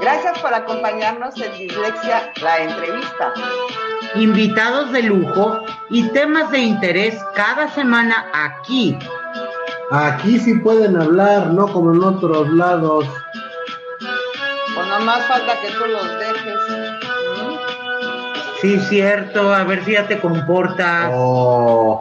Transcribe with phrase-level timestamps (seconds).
[0.00, 3.32] Gracias por acompañarnos en Dislexia, la entrevista.
[4.16, 5.60] Invitados de lujo
[5.90, 8.98] y temas de interés cada semana aquí.
[9.92, 13.06] Aquí sí pueden hablar, no como en otros lados.
[14.74, 17.11] Pues nomás falta que tú los dejes.
[18.62, 21.10] Sí, cierto, a ver si ya te comportas.
[21.12, 22.00] Oh,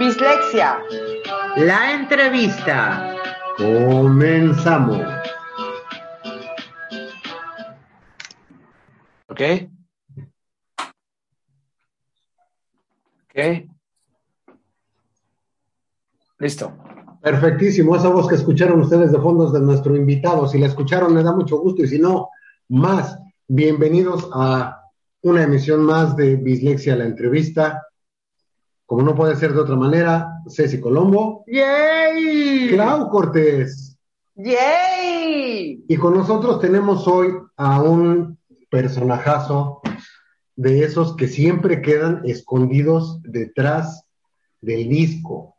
[0.00, 0.80] Dislexia.
[1.58, 3.14] La entrevista.
[3.56, 5.00] comenzamos.
[9.28, 9.40] ¿Ok?
[13.28, 13.68] ¿Ok?
[16.38, 16.76] Listo.
[17.22, 21.24] Perfectísimo, esa voz que escucharon ustedes de fondos de nuestro invitado, si la escucharon me
[21.24, 22.28] da mucho gusto y si no,
[22.68, 23.18] más.
[23.48, 24.82] Bienvenidos a
[25.22, 27.82] una emisión más de Bislexia la entrevista.
[28.86, 32.68] Como no puede ser de otra manera, Ceci Colombo, ¡Yay!
[32.70, 33.98] Clau Cortés.
[34.36, 35.84] ¡Yay!
[35.88, 38.38] Y con nosotros tenemos hoy a un
[38.70, 39.80] personajazo
[40.54, 44.04] de esos que siempre quedan escondidos detrás
[44.60, 45.57] del disco.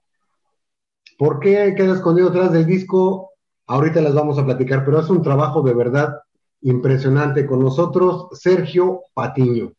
[1.20, 3.34] ¿Por qué queda escondido detrás del disco?
[3.68, 6.18] Ahorita les vamos a platicar, pero es un trabajo de verdad
[6.62, 7.46] impresionante.
[7.46, 9.74] Con nosotros, Sergio Patiño.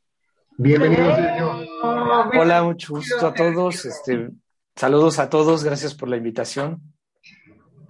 [0.59, 1.51] Bienvenido, Sergio.
[2.39, 3.87] Hola, mucho gusto a todos.
[3.87, 4.29] Este,
[4.77, 6.83] saludos a todos, gracias por la invitación.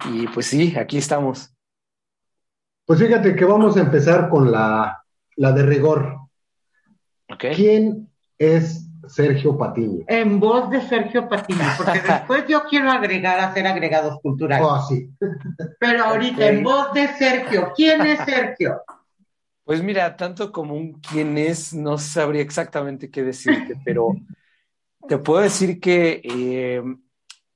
[0.09, 1.53] Y pues sí, aquí estamos.
[2.85, 5.03] Pues fíjate que vamos a empezar con la,
[5.35, 6.19] la de rigor.
[7.37, 10.03] ¿Quién es Sergio Patiño?
[10.07, 14.67] En voz de Sergio Patiño, porque después yo quiero agregar, hacer agregados culturales.
[14.69, 15.09] Oh, sí.
[15.79, 18.81] Pero ahorita, en voz de Sergio, ¿quién es Sergio?
[19.63, 24.15] Pues mira, tanto como un quién es, no sabría exactamente qué decirte, pero
[25.07, 26.83] te puedo decir que eh,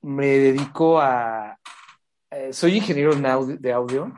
[0.02, 1.58] me dedico a...
[2.30, 4.12] eh, soy ingeniero audio- de audio.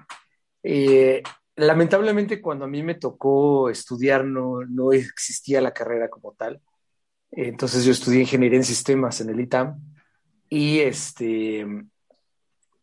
[0.63, 1.23] Eh,
[1.57, 6.61] lamentablemente cuando a mí me tocó estudiar no, no existía la carrera como tal.
[7.31, 9.79] Entonces yo estudié ingeniería en sistemas en el ITAM
[10.49, 11.67] y este,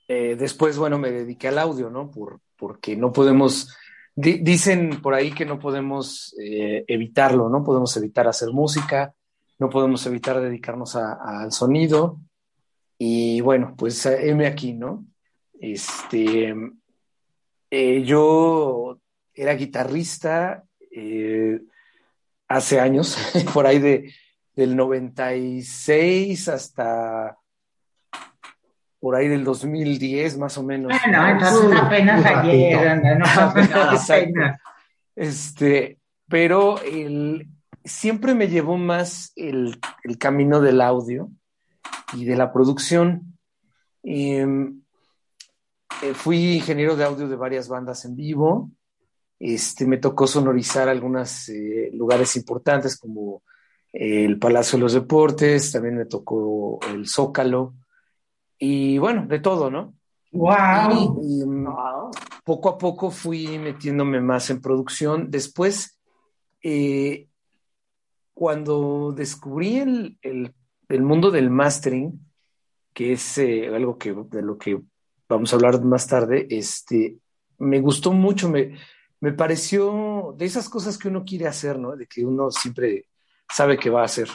[0.08, 2.12] eh, después, bueno, me dediqué al audio, ¿no?
[2.12, 3.76] Por, porque no podemos,
[4.16, 9.14] di- dicen por ahí que no podemos eh, evitarlo, no podemos evitar hacer música,
[9.58, 12.20] no podemos evitar dedicarnos al sonido.
[12.98, 15.06] Y bueno, pues heme aquí, ¿no?
[15.60, 16.54] Este,
[17.72, 19.00] eh, yo
[19.34, 20.64] era guitarrista
[22.48, 23.18] hace años,
[23.54, 24.14] por ahí de,
[24.56, 27.38] del 96 hasta
[29.00, 30.92] por ahí del 2010 más o menos.
[30.92, 34.60] Bueno, entonces apenas Un ayer, no pasa nada, apenas.
[35.16, 37.48] Este, pero el,
[37.84, 41.30] siempre me llevó más el, el camino del audio
[42.14, 43.38] y de la producción.
[44.02, 44.82] Em,
[46.02, 48.72] eh, fui ingeniero de audio de varias bandas en vivo.
[49.38, 51.50] Este, me tocó sonorizar algunos
[51.92, 53.44] lugares importantes como
[53.98, 57.74] el Palacio de los Deportes, también me tocó el Zócalo
[58.58, 59.94] y bueno, de todo, ¿no?
[60.32, 61.22] Wow.
[61.22, 61.44] Y,
[62.44, 65.32] poco a poco fui metiéndome más en producción.
[65.32, 65.98] Después,
[66.62, 67.28] eh,
[68.34, 70.54] cuando descubrí el, el-
[70.90, 72.20] el mundo del mastering,
[72.94, 74.80] que es eh, algo que, de lo que
[75.28, 77.18] vamos a hablar más tarde, este,
[77.58, 78.78] me gustó mucho, me,
[79.22, 81.96] me pareció de esas cosas que uno quiere hacer, ¿no?
[81.96, 83.06] De que uno siempre
[83.50, 84.30] sabe que va a hacer.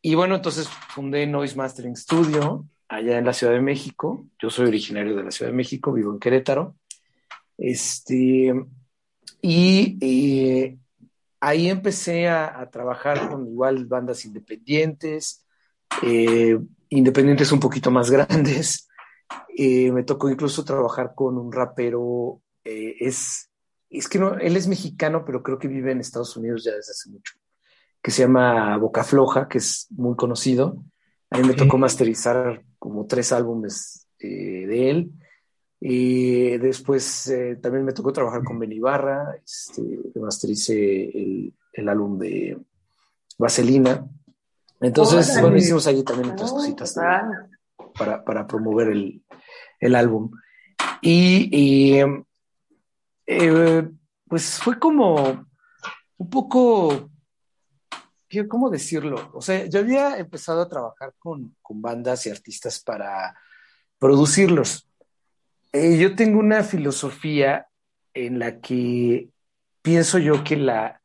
[0.00, 4.26] Y bueno, entonces fundé Noise Mastering Studio allá en la Ciudad de México.
[4.38, 6.76] Yo soy originario de la Ciudad de México, vivo en Querétaro.
[7.56, 8.52] Este,
[9.40, 10.78] y eh,
[11.40, 15.46] ahí empecé a, trabajar con igual bandas independientes,
[16.02, 16.58] eh,
[16.88, 18.88] independientes un poquito más grandes.
[19.56, 23.50] Eh, me tocó incluso trabajar con un rapero, es,
[23.88, 26.92] es que no, él es mexicano, pero creo que vive en Estados Unidos ya desde
[26.92, 27.34] hace mucho,
[28.02, 30.82] que se llama Boca Floja, que es muy conocido.
[31.30, 35.12] A mí me tocó masterizar como tres álbumes eh, de él.
[35.80, 39.82] Y después eh, también me tocó trabajar con Ben Ibarra, este,
[40.20, 42.58] mastericé el, el álbum de
[43.38, 44.06] Vaselina.
[44.80, 45.42] Entonces, Órale.
[45.42, 47.50] bueno, hicimos allí también otras cositas también
[47.98, 49.22] para, para promover el,
[49.80, 50.30] el álbum.
[51.00, 52.00] Y, y,
[53.26, 53.88] eh,
[54.28, 55.46] pues fue como
[56.16, 57.11] un poco, ¿qué-
[58.48, 59.30] ¿cómo decirlo?
[59.34, 63.36] O sea, yo había empezado a trabajar con, con bandas y artistas para
[63.98, 64.88] producirlos.
[65.72, 67.68] Eh, yo tengo una filosofía
[68.14, 69.30] en la que
[69.82, 71.00] pienso yo que la,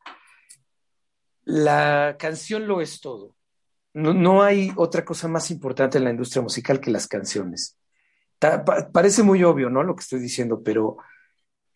[1.44, 3.34] la canción lo es todo.
[3.94, 7.78] No, no hay otra cosa más importante en la industria musical que las canciones.
[8.38, 9.82] Ta- pa- parece muy obvio, ¿no?
[9.82, 10.98] Lo que estoy diciendo, pero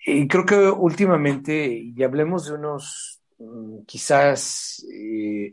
[0.06, 3.21] eh, creo que últimamente, y hablemos de unos,
[3.86, 5.52] quizás, eh,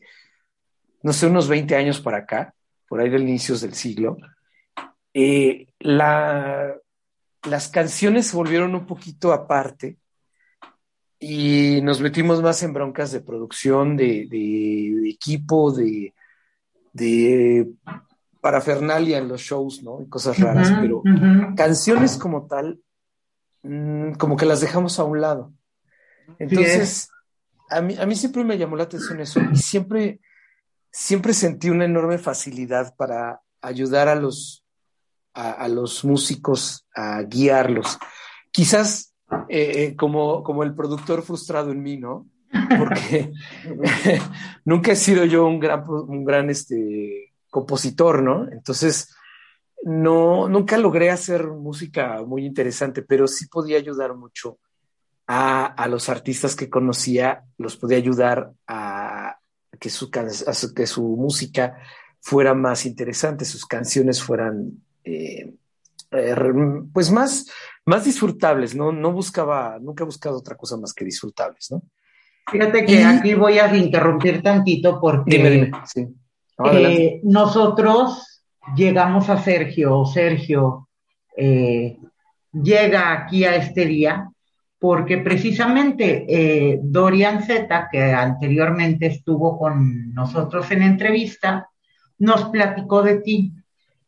[1.04, 2.54] no sé, unos 20 años para acá,
[2.88, 4.18] por ahí del inicios del siglo,
[5.14, 6.76] eh, la,
[7.50, 9.98] las canciones se volvieron un poquito aparte
[11.20, 16.14] y nos metimos más en broncas de producción, de, de- de equipo, de,
[16.94, 17.70] de
[18.42, 20.02] parafernalia en los shows, ¿no?
[20.02, 21.02] Y cosas raras, pero
[21.56, 22.80] canciones como tal,
[23.64, 25.54] mm, como que las dejamos a un lado.
[26.40, 27.10] Entonces,
[27.70, 30.20] a mí, a mí siempre me llamó la atención eso y siempre,
[30.92, 34.66] siempre sentí una enorme facilidad para ayudar a los,
[35.34, 37.98] a, a los músicos a guiarlos.
[38.52, 39.10] Quizás
[39.48, 42.28] eh, eh, como, como el productor frustrado en mí, ¿no?
[42.78, 43.32] Porque
[44.66, 48.48] nunca he sido yo un gran, un gran este, compositor, ¿no?
[48.52, 49.16] Entonces,
[49.84, 54.60] no, nunca logré hacer música muy interesante, pero sí podía ayudar mucho
[55.32, 59.38] a, a los artistas que conocía, los podía ayudar a
[59.80, 61.78] que su, can- a su- que su música
[62.20, 64.72] fuera más interesante, sus canciones fueran
[65.04, 65.54] eh,
[66.12, 66.36] eh,
[66.92, 67.46] pues más,
[67.86, 68.92] más disfrutables, ¿no?
[68.92, 71.84] No buscaba, nunca he buscado otra cosa más que disfrutables, ¿no?
[72.52, 76.08] Fíjate que Y- aquí voy a interrumpir tantito porque Dime, dime, sí.
[76.58, 77.06] No, adelante.
[77.06, 78.44] eh, nosotros
[78.76, 80.90] llegamos a Sergio, o Sergio
[81.38, 81.98] eh,
[82.52, 84.28] llega aquí a este día
[84.80, 91.70] porque precisamente eh, Dorian Z, que anteriormente estuvo con nosotros en entrevista,
[92.18, 93.54] nos platicó de ti.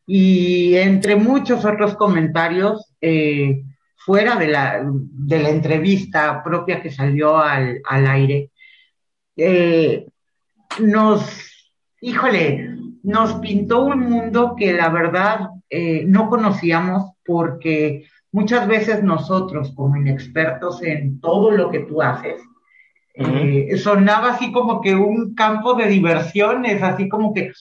[0.08, 3.64] Y entre muchos otros comentarios, eh,
[3.98, 4.82] fuera de la,
[5.30, 8.50] entrevista propia que salió al, aire,
[9.36, 10.08] eh,
[10.80, 11.70] nos,
[12.00, 15.50] híjole, nos pintó un mundo que la verdad
[16.06, 22.42] no conocíamos porque muchas veces nosotros, como inexpertos en todo lo que tú haces,
[23.14, 27.52] eh, sonaba así como que un campo de diversiones, así como que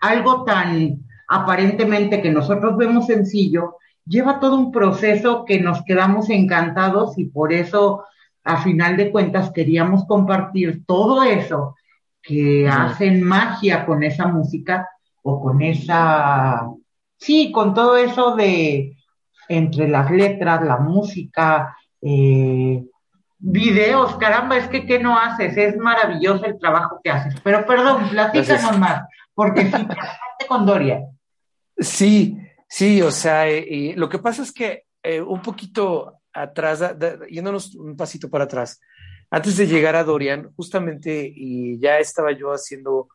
[0.00, 7.16] algo tan aparentemente que nosotros vemos sencillo, lleva todo un proceso que nos quedamos encantados
[7.18, 8.04] y por eso,
[8.44, 11.76] a final de cuentas, queríamos compartir todo eso
[12.22, 14.88] que hacen magia con esa música
[15.22, 16.68] o con esa,
[17.16, 18.96] sí, con todo eso de
[19.50, 22.84] entre las letras, la música, eh,
[23.38, 25.56] videos, caramba, es que ¿qué no haces?
[25.56, 27.34] Es maravilloso el trabajo que haces.
[27.42, 29.02] Pero perdón, platícanos más,
[29.34, 31.00] porque si te con Doria.
[31.76, 32.36] Sí,
[32.68, 36.94] sí, o sea, eh, eh, lo que pasa es que eh, un poquito atrás, da-
[36.94, 38.80] da- yéndonos un pasito para atrás,
[39.30, 43.08] antes de llegar a Dorian, justamente, y ya estaba yo haciendo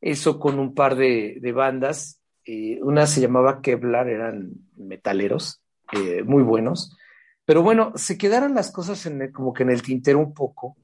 [0.00, 5.62] eso con un par de, de bandas, eh, una se llamaba Kevlar, eran metaleros,
[5.94, 6.96] eh, muy buenos,
[7.44, 10.76] pero bueno, se quedaron las cosas en el- como que en el tintero un poco,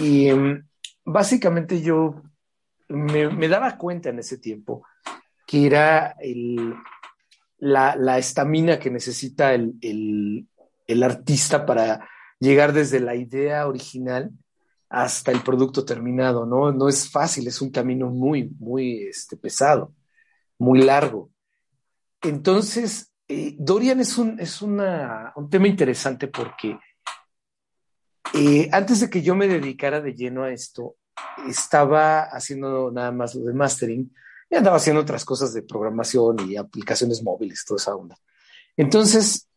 [0.00, 0.66] y em,
[1.04, 2.22] básicamente yo
[2.88, 4.84] me, daba cuenta en ese tiempo
[5.46, 6.16] que era
[7.58, 10.46] la, estamina que necesita el
[11.02, 12.08] artista para
[12.40, 14.32] llegar desde la idea original
[14.88, 16.72] hasta el producto terminado, ¿no?
[16.72, 19.94] No es fácil, es un camino muy, muy este, pesado,
[20.58, 21.30] muy largo.
[22.22, 26.76] Entonces, eh, Dorian es, un, es una, un tema interesante porque
[28.34, 30.96] eh, antes de que yo me dedicara de lleno a esto,
[31.46, 34.12] estaba haciendo nada más lo de mastering
[34.50, 38.16] y andaba haciendo otras cosas de programación y aplicaciones móviles, toda esa onda.
[38.76, 39.48] Entonces,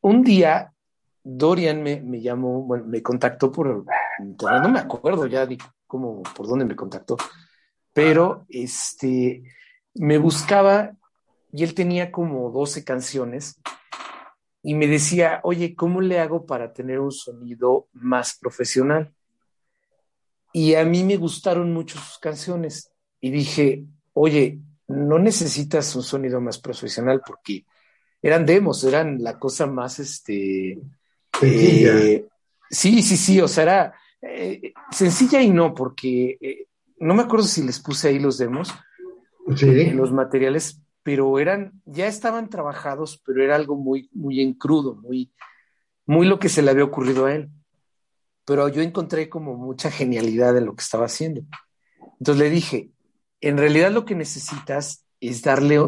[0.00, 0.72] un día
[1.22, 3.84] Dorian me, me llamó, bueno, me contactó por
[4.18, 5.46] no me acuerdo ya
[5.86, 7.18] cómo, por dónde me contactó,
[7.92, 9.42] pero este,
[9.92, 10.94] me buscaba
[11.52, 13.60] y él tenía como 12 canciones
[14.62, 19.12] y me decía, oye, ¿cómo le hago para tener un sonido más profesional?
[20.52, 22.90] Y a mí me gustaron mucho sus canciones
[23.20, 27.64] y dije, oye, no necesitas un sonido más profesional porque
[28.22, 30.78] eran demos, eran la cosa más, este,
[31.42, 32.26] eh,
[32.68, 36.66] sí, sí, sí, o sea, era eh, sencilla y no, porque eh,
[36.98, 38.72] no me acuerdo si les puse ahí los demos,
[39.56, 39.90] Sí.
[39.90, 45.32] los materiales, pero eran, ya estaban trabajados, pero era algo muy, muy en crudo, muy,
[46.06, 47.50] muy lo que se le había ocurrido a él.
[48.44, 51.42] Pero yo encontré como mucha genialidad en lo que estaba haciendo.
[52.18, 52.90] Entonces le dije,
[53.40, 55.80] en realidad lo que necesitas es darle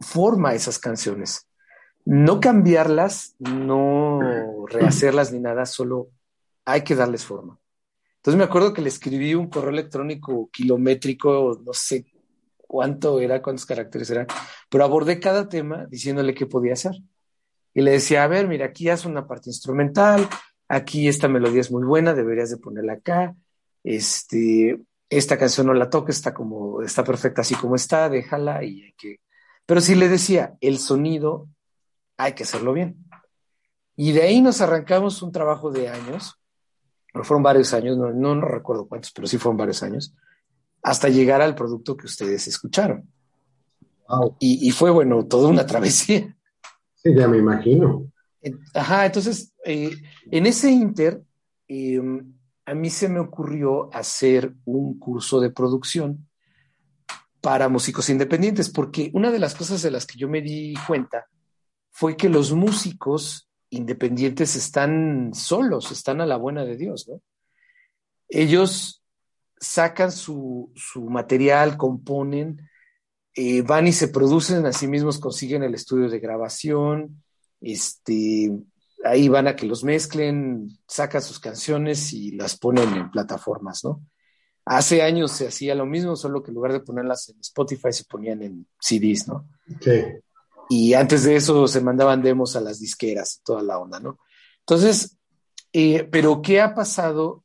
[0.00, 1.46] forma a esas canciones.
[2.06, 4.20] no cambiarlas, no
[4.66, 6.08] rehacerlas ni nada, solo
[6.64, 7.58] hay que darles forma.
[8.16, 12.06] Entonces me acuerdo que le escribí un correo electrónico kilométrico, no sé
[12.70, 14.28] cuánto era, cuántos caracteres eran,
[14.68, 16.92] pero abordé cada tema diciéndole qué podía hacer.
[17.74, 20.28] Y le decía, a ver, mira, aquí haz una parte instrumental,
[20.68, 23.34] aquí esta melodía es muy buena, deberías de ponerla acá,
[23.82, 28.92] este, esta canción no la toques, está como, está perfecta así como está, déjala y
[28.96, 29.18] que...
[29.66, 31.48] Pero si le decía, el sonido
[32.18, 33.04] hay que hacerlo bien.
[33.96, 36.40] Y de ahí nos arrancamos un trabajo de años,
[37.24, 40.14] fueron varios años, no, no, recuerdo cuántos, pero sí fueron varios años,
[40.82, 43.08] hasta llegar al producto que ustedes escucharon.
[44.40, 46.36] Y, y, fue, bueno, toda una travesía.
[46.96, 48.10] Sí, ya me imagino.
[48.74, 49.94] Ajá, entonces, eh,
[50.30, 51.22] en ese inter,
[51.68, 52.00] eh,
[52.64, 56.28] a mí se me ocurrió hacer un curso de producción
[57.40, 61.26] para músicos independientes, porque una de las cosas de las que yo me di cuenta
[61.90, 67.20] fue que los músicos independientes están solos, están a la buena de Dios, ¿no?
[68.28, 68.99] Ellos
[69.60, 70.72] sacan su,
[71.08, 72.68] material, componen,
[73.34, 77.22] eh, van y se producen a sí mismos, consiguen el estudio de grabación,
[77.60, 78.50] este,
[79.04, 84.02] ahí van a que los mezclen, sacan sus canciones y las ponen en plataformas, ¿no?
[84.64, 88.04] Hace años se hacía lo mismo, solo que en lugar de ponerlas en Spotify se
[88.04, 89.48] ponían en CDs, ¿no?
[89.80, 90.02] Sí.
[90.68, 94.18] Y antes de eso se mandaban demos a las disqueras, toda la onda, ¿no?
[94.60, 95.18] Entonces,
[95.72, 97.42] eh, pero ¿qué ha pasado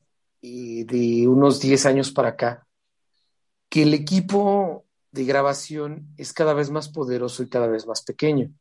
[0.85, 2.67] de unos 10 años para acá?
[3.69, 8.51] Que el equipo de grabación es cada vez más poderoso y cada vez más pequeño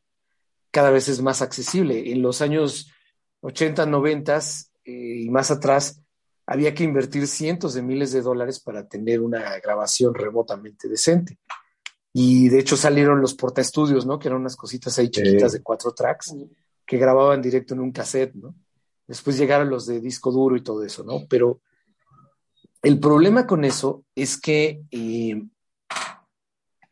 [0.75, 2.11] cada vez es más accesible.
[2.11, 2.91] En los años
[3.39, 4.39] 80, 90
[4.83, 6.01] eh, y más atrás,
[6.45, 11.39] había que invertir cientos de miles de dólares para tener una grabación remotamente decente.
[12.11, 14.19] Y de hecho salieron los portaestudios, ¿no?
[14.19, 16.35] Que eran unas cositas ahí chiquitas de cuatro tracks
[16.85, 18.53] que grababan directo en un cassette, ¿no?
[19.07, 21.21] Después llegaron los de disco duro y todo eso, ¿no?
[21.29, 21.61] Pero
[22.85, 25.41] el problema con eso es que eh,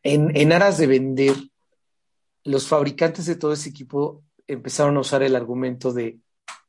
[0.02, 1.36] en, en aras de vender
[2.42, 6.18] los fabricantes de todo ese equipo empezaron a usar el argumento de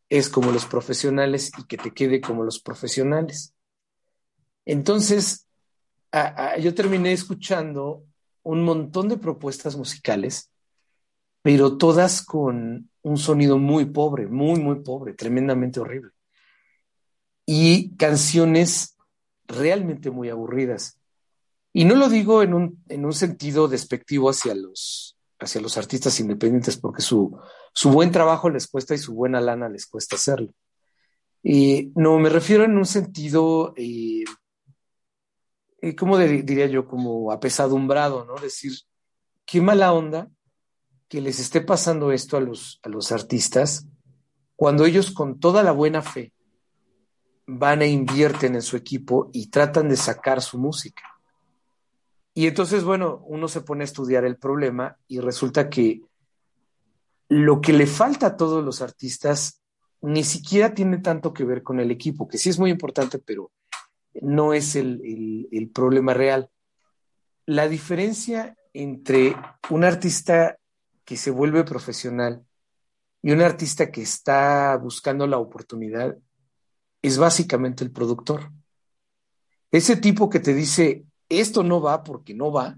[0.09, 3.55] es como los profesionales y que te quede como los profesionales.
[4.63, 5.47] Entonces,
[6.59, 8.03] yo terminé escuchando
[8.43, 10.51] un montón de propuestas musicales,
[11.41, 16.11] pero todas con un sonido muy pobre, muy, muy pobre, tremendamente horrible.
[17.47, 18.94] Y canciones
[19.47, 20.99] realmente muy aburridas.
[21.73, 26.19] Y no lo digo en un, en un sentido despectivo hacia los, hacia los artistas
[26.19, 27.37] independientes porque su,
[27.73, 30.53] su buen trabajo les cuesta y su buena lana les cuesta hacerlo.
[31.43, 34.23] Y no, me refiero en un sentido, eh,
[35.81, 36.87] eh ¿cómo diría yo?
[36.87, 38.35] Como apesadumbrado, ¿no?
[38.35, 38.71] Decir,
[39.45, 40.29] qué mala onda
[41.07, 43.85] que les esté pasando esto a los, a los artistas
[44.55, 46.33] cuando ellos con toda la buena fe
[47.47, 51.03] van e invierten en su equipo y tratan de sacar su música.
[52.33, 56.01] Y entonces, bueno, uno se pone a estudiar el problema y resulta que
[57.29, 59.61] lo que le falta a todos los artistas
[60.01, 63.51] ni siquiera tiene tanto que ver con el equipo, que sí es muy importante, pero
[64.21, 66.49] no es el, el problema real.
[67.45, 69.35] La diferencia entre
[69.69, 70.57] un artista
[71.05, 72.43] que se vuelve profesional
[73.21, 76.17] y un artista que está buscando la oportunidad
[77.05, 78.51] es básicamente el productor.
[79.71, 82.75] Ese tipo que te dice, esto no va porque no va.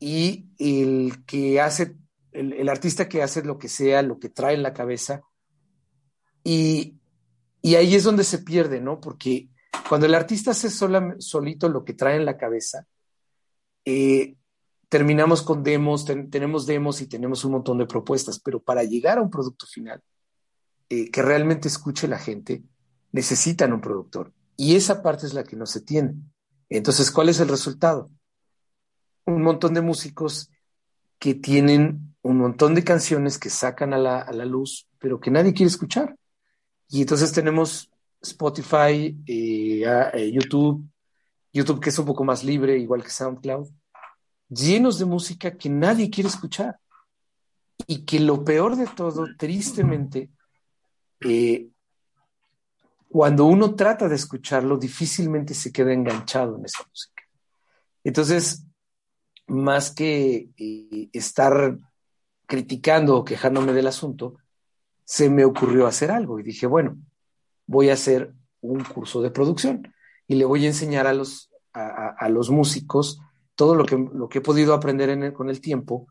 [0.00, 1.96] Y el que hace,
[2.32, 5.22] el, artista que hace lo que sea, lo que trae en la cabeza.
[6.44, 6.94] Y,
[7.64, 9.00] ahí es donde se pierde, ¿no?
[9.00, 9.48] Porque
[9.88, 12.86] cuando el artista hace solito lo que trae en la cabeza,
[13.84, 14.36] eh,
[14.88, 19.22] terminamos con demos, tenemos demos y tenemos un montón de propuestas, pero para llegar a
[19.22, 20.02] un producto final
[20.90, 22.62] eh, que realmente escuche la gente,
[23.12, 24.32] necesitan un productor.
[24.56, 26.14] Y esa parte es la que no se tiene.
[26.68, 28.10] Entonces, ¿cuál es el resultado?
[29.24, 30.50] Un montón de músicos
[31.18, 35.68] que tienen un montón de canciones que sacan a la, luz, pero que nadie quiere
[35.68, 36.16] escuchar.
[36.88, 40.84] Y entonces tenemos Spotify, eh, eh, YouTube,
[41.52, 43.68] YouTube que es un poco más libre, igual que SoundCloud,
[44.48, 46.78] llenos de música que nadie quiere escuchar.
[47.86, 50.30] Y que lo peor de todo, tristemente,
[51.20, 51.68] eh,
[53.08, 57.22] cuando uno trata de escucharlo, difícilmente se queda enganchado en esa música.
[58.04, 58.64] Entonces,
[59.46, 61.78] más que eh, estar
[62.46, 64.36] criticando o quejándome del asunto,
[65.04, 66.98] se me ocurrió hacer algo y dije, bueno,
[67.66, 69.94] voy a hacer un curso de producción
[70.26, 73.20] y le voy a enseñar a los, a, los músicos
[73.54, 76.08] todo lo que, lo que he podido aprender con el tiempo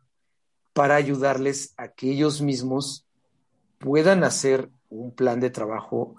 [0.73, 3.05] para ayudarles a que ellos mismos
[3.77, 6.15] puedan hacer un plan de trabajo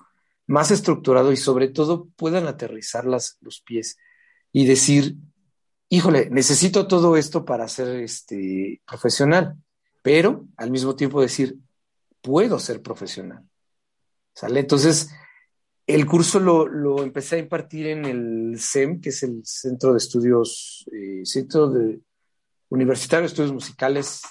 [0.49, 3.99] más estructurado y sobre todo puedan aterrizar las, los pies
[4.51, 5.17] y decir,
[5.91, 9.57] híjole, necesito todo esto para ser este, profesional,
[10.03, 11.59] pero al mismo tiempo decir,
[12.23, 13.45] puedo ser profesional.
[14.35, 14.61] ¿Sale?
[14.61, 15.11] Entonces,
[15.87, 20.89] el curso lo, empecé a impartir en el CEM, que es el Centro de Estudios,
[20.93, 22.01] eh, Centro de
[22.71, 24.23] Universitario de Estudios Musicales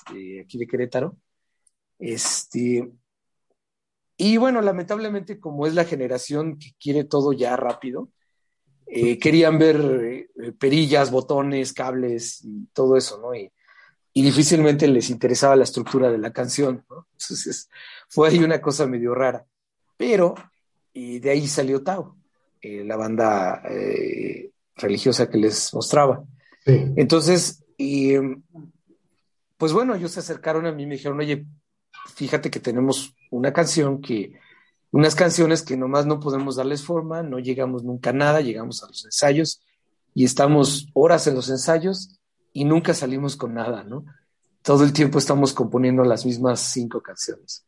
[0.42, 1.18] aquí de Querétaro.
[2.00, 2.92] Este,
[4.18, 8.10] y bueno, lamentablemente, como es la generación que quiere todo ya rápido,
[8.88, 13.36] eh, querían ver eh, perillas, botones, cables y todo eso, ¿no?
[13.36, 13.52] Y,
[14.14, 17.06] difícilmente les interesaba la estructura de la canción, ¿no?
[17.20, 17.70] Entonces,
[18.10, 19.46] fue ahí una cosa medio rara.
[19.96, 20.34] Pero
[20.92, 22.18] y de ahí salió Tao,
[22.60, 23.62] eh, la banda
[24.76, 26.24] religiosa que les mostraba.
[26.66, 28.16] Entonces, y,
[29.58, 31.46] pues bueno, ellos se acercaron a mí y me dijeron, oye,
[32.16, 34.34] fíjate que tenemos una canción que
[34.92, 38.88] unas canciones que nomás no podemos darles forma, no llegamos nunca a nada, llegamos a
[38.88, 39.62] los ensayos
[40.14, 42.20] y estamos horas en los ensayos
[42.54, 44.06] y nunca salimos con nada, ¿no?
[44.62, 47.66] Todo el tiempo estamos componiendo las mismas cinco canciones.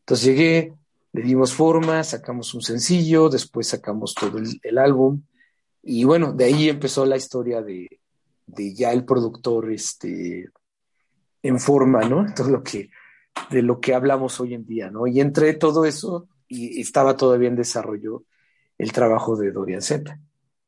[0.00, 0.74] Entonces llegué,
[1.12, 5.22] le dimos forma, sacamos un sencillo, después sacamos todo el, álbum
[5.82, 8.00] y bueno, de ahí empezó la historia de,
[8.46, 10.50] de, ya el productor este,
[11.42, 12.26] en forma, ¿no?
[12.34, 12.90] Todo lo que,
[13.50, 15.06] de lo que hablamos hoy en día, ¿no?
[15.06, 18.24] Y entre todo eso y estaba todavía en desarrollo
[18.78, 20.18] el trabajo de Dorian Z.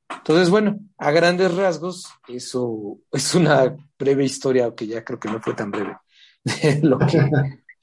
[0.09, 5.41] Entonces, bueno, a grandes rasgos, eso es una breve historia, que ya creo que no
[5.41, 5.97] fue tan breve,
[6.45, 7.21] de lo que...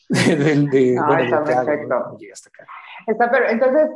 [0.09, 2.17] De, ah, está perfecto.
[3.07, 3.89] Está pero entonces,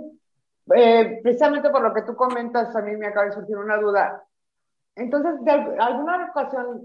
[0.76, 4.24] eh, precisamente por lo que tú comentas, a mí me acaba de surgir una duda.
[4.96, 6.82] Entonces, de alguna ocasión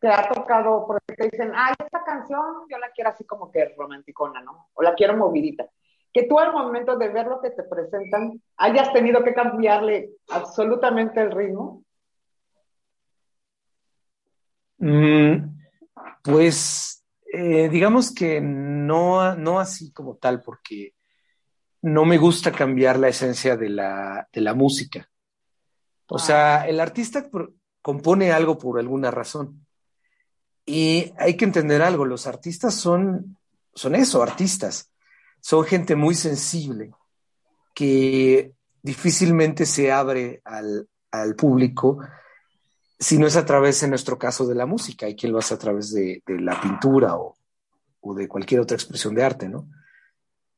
[0.00, 3.74] te ha tocado, porque te dicen, ay, esta canción yo la quiero así como que
[3.76, 4.68] romanticona, ¿no?
[4.74, 5.68] O la quiero movidita.
[6.12, 11.20] Que tú al momento de ver lo que te presentan hayas tenido que cambiarle absolutamente
[11.20, 11.82] el ritmo.
[14.78, 15.58] Mm,
[16.22, 20.94] pues eh, digamos que no, no así como tal, porque
[21.82, 25.08] no me gusta cambiar la esencia de la, de la música.
[26.08, 26.18] O ah.
[26.18, 27.28] sea, el artista
[27.82, 29.67] compone algo por alguna razón.
[30.70, 33.38] Y hay que entender algo, los artistas son,
[33.74, 34.90] son eso, artistas.
[35.40, 36.92] Son gente muy sensible
[37.74, 38.52] que
[38.82, 40.86] difícilmente se abre al,
[41.38, 42.00] público
[42.98, 45.06] si no es a través, en nuestro caso, de la música.
[45.06, 47.34] Hay quien lo hace a través de, la pintura o,
[48.14, 49.70] de cualquier otra expresión de arte, ¿no?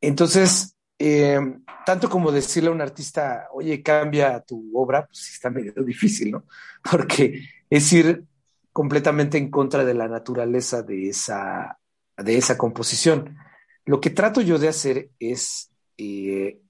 [0.00, 1.38] Entonces, eh,
[1.86, 6.46] tanto como decirle a un artista, oye, cambia tu obra, pues está medio difícil, ¿no?
[6.90, 8.24] Porque es ir
[8.72, 11.78] completamente en contra de la naturaleza de esa,
[12.16, 13.36] de esa composición.
[13.84, 16.60] Lo que trato yo de hacer es eh,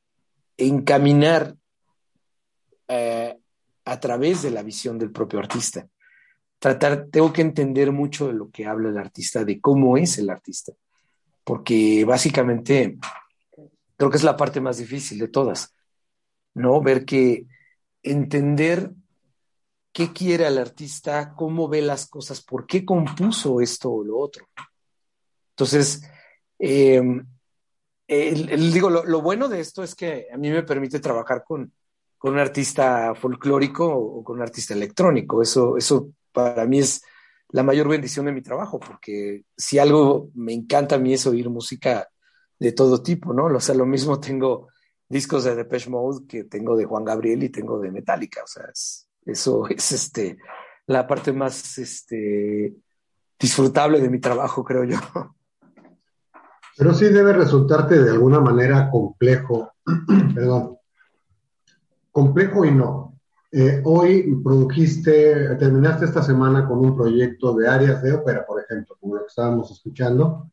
[0.57, 1.55] encaminar
[2.89, 3.37] eh,
[3.85, 5.87] a través de la visión del propio artista.
[6.59, 10.29] Tratar, tengo que entender mucho de lo que habla el artista, de cómo es el
[10.29, 10.73] artista,
[11.45, 12.99] porque básicamente
[13.97, 15.75] creo que es la parte más difícil de todas,
[16.55, 16.81] ¿no?
[16.83, 17.47] Ver que
[18.03, 18.93] entender
[19.92, 24.46] qué quiere el artista, cómo ve las cosas, por qué compuso esto o lo otro.
[25.50, 26.03] Entonces,
[26.59, 27.26] em,
[28.09, 31.72] digo, lo, bueno de esto es que a mí me permite trabajar con,
[32.22, 35.40] un artista folclórico o con un artista electrónico.
[35.40, 37.03] Eso, eso para mí es
[37.48, 41.48] la mayor bendición de mi trabajo, porque si algo me encanta a mí es oír
[41.48, 42.09] música
[42.59, 43.46] de todo tipo, ¿no?
[43.46, 44.68] O sea, lo mismo tengo
[45.09, 48.64] discos de Depeche Mode que tengo de Juan Gabriel y tengo de Metallica, o sea,
[48.72, 50.38] es, eso es este,
[50.87, 52.75] la parte más este,
[53.38, 54.99] disfrutable de mi trabajo, creo yo.
[56.77, 59.73] Pero sí debe resultarte de alguna manera complejo,
[60.35, 60.79] perdón,
[62.11, 63.11] complejo y no.
[63.53, 68.97] Eh, hoy produjiste, terminaste esta semana con un proyecto de áreas de ópera, por ejemplo,
[69.01, 70.51] como lo que estábamos escuchando.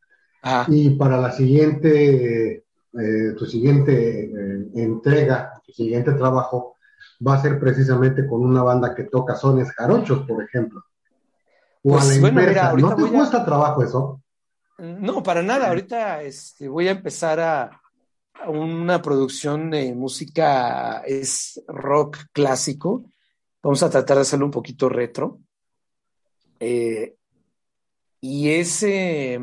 [0.68, 2.63] Y para la siguiente,
[2.94, 6.77] eh, tu siguiente eh, entrega, tu siguiente trabajo,
[7.25, 10.84] va a ser precisamente con una banda que toca sones jarochos, por ejemplo.
[11.84, 12.73] O a pues, la inversa.
[12.73, 14.21] ¿No te cuesta trabajo eso?
[14.77, 15.69] No, para nada.
[15.69, 17.82] Ahorita este, voy a empezar a,
[18.47, 23.10] una producción de música, es rock clásico.
[23.63, 25.39] Vamos a tratar de hacerlo un poquito retro.
[26.60, 27.15] Eh,
[28.21, 29.39] y ese,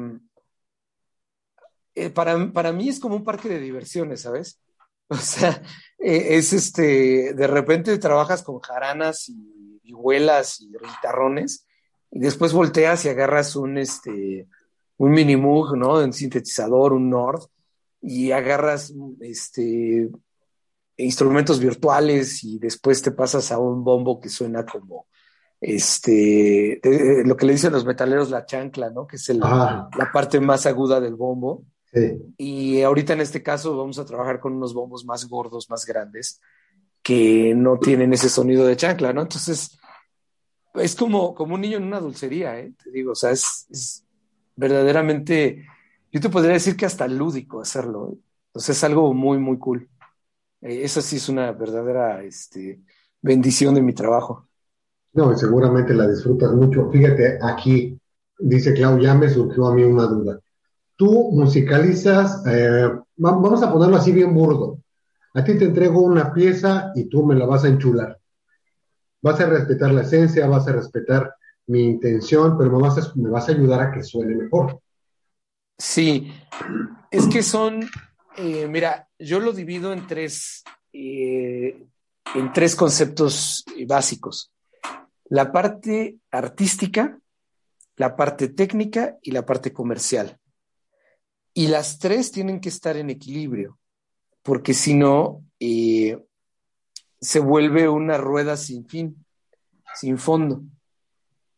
[1.94, 4.60] eh, para, para mí es como un parque de diversiones, ¿sabes?
[5.08, 5.62] O sea,
[6.06, 11.66] eh, es este, de repente trabajas con jaranas y vihuelas y guitarrones
[12.10, 14.46] y después volteas y agarras un, este,
[14.98, 15.94] un mini Moog, ¿no?
[15.94, 17.44] Un sintetizador, un Nord,
[18.02, 20.10] y agarras este,
[20.98, 25.06] instrumentos virtuales y después te pasas a un bombo que suena como
[25.58, 26.82] este,
[27.24, 29.06] lo que le dicen los metaleros la chancla, ¿no?
[29.06, 31.64] Que es la parte más aguda del bombo.
[32.36, 36.40] Y ahorita en este caso vamos a trabajar con unos bombos más gordos, más grandes,
[37.02, 39.22] que no tienen ese sonido de chancla, ¿no?
[39.22, 39.78] Entonces,
[40.74, 42.72] es como, como un niño en una dulcería, ¿eh?
[42.82, 44.04] Te digo, o sea, es,
[44.56, 45.66] verdaderamente,
[46.12, 48.10] yo te podría decir que hasta lúdico hacerlo.
[48.12, 48.18] ¿eh?
[48.48, 49.88] Entonces es algo muy, muy cool.
[50.62, 52.80] Eh, esa sí es una verdadera este,
[53.20, 54.48] bendición de mi trabajo.
[55.12, 56.90] No, seguramente la disfrutas mucho.
[56.90, 57.98] Fíjate, aquí
[58.38, 60.40] dice Clau, ya me surgió a mí una duda.
[60.96, 64.78] Tú musicalizas, eh, vamos a ponerlo así bien burdo.
[65.34, 68.18] A ti te entrego una pieza y tú me la vas a enchular.
[69.20, 71.34] Vas a respetar la esencia, vas a respetar
[71.66, 74.80] mi intención, pero me vas a, ayudar a que suene mejor.
[75.76, 76.32] Sí,
[77.10, 77.88] es que son,
[78.36, 81.84] eh, mira, yo lo divido en tres, eh,
[82.34, 84.52] en tres conceptos básicos.
[85.30, 87.18] La parte artística,
[87.96, 90.38] la parte técnica y la parte comercial.
[91.54, 93.78] Y las tres tienen que estar en equilibrio,
[94.42, 96.18] porque si no, eh,
[97.20, 99.24] se vuelve una rueda sin fin,
[99.94, 100.62] sin fondo.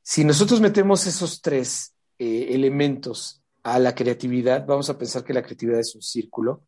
[0.02, 5.42] Si nosotros metemos esos tres eh, elementos a la creatividad, vamos a pensar que la
[5.42, 6.62] creatividad es un círculo.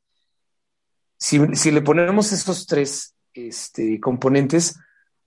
[1.18, 4.76] Si, le ponemos esos tres este, componentes,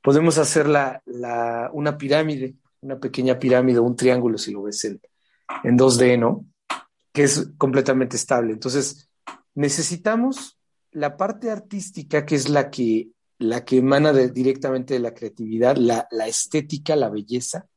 [0.02, 5.00] podemos hacer una pirámide, una pequeña pirámide, un triángulo, si lo ves en,
[5.64, 6.46] en 2D, ¿no?
[7.12, 8.54] Que es completamente estable.
[8.54, 9.10] Entonces,
[9.54, 10.58] necesitamos
[10.92, 16.08] la parte artística, que es la que, la que emana directamente de la creatividad, la,
[16.28, 17.68] estética, la belleza,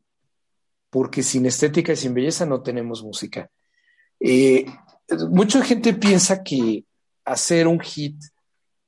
[0.90, 3.50] porque sin estética y sin belleza no tenemos música.
[4.20, 4.66] Eh,
[5.30, 6.84] mucha gente piensa que
[7.24, 8.16] hacer un hit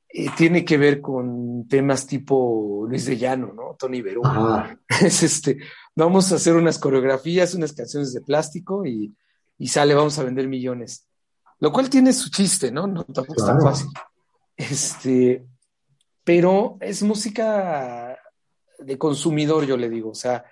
[0.08, 3.76] eh, tiene que ver con temas tipo Luis de Llano, ¿no?
[3.78, 4.22] Tony Berú.
[5.02, 5.58] Es este,
[5.94, 9.14] vamos a hacer unas coreografías, unas canciones de plástico y
[9.58, 11.06] y sale, vamos a vender millones.
[11.58, 12.86] Lo cual tiene su chiste, ¿no?
[12.86, 13.88] No tampoco es tan fácil.
[14.56, 15.46] Este,
[16.24, 18.18] pero es música
[18.78, 20.10] de consumidor, yo le digo.
[20.10, 20.44] O sea,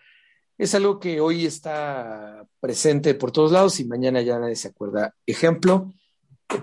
[0.56, 5.14] es algo que hoy está presente por todos lados y mañana ya nadie se acuerda.
[5.26, 5.92] Ejemplo,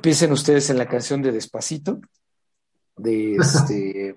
[0.01, 1.99] piensen ustedes en la canción de Despacito,
[2.95, 4.15] de este,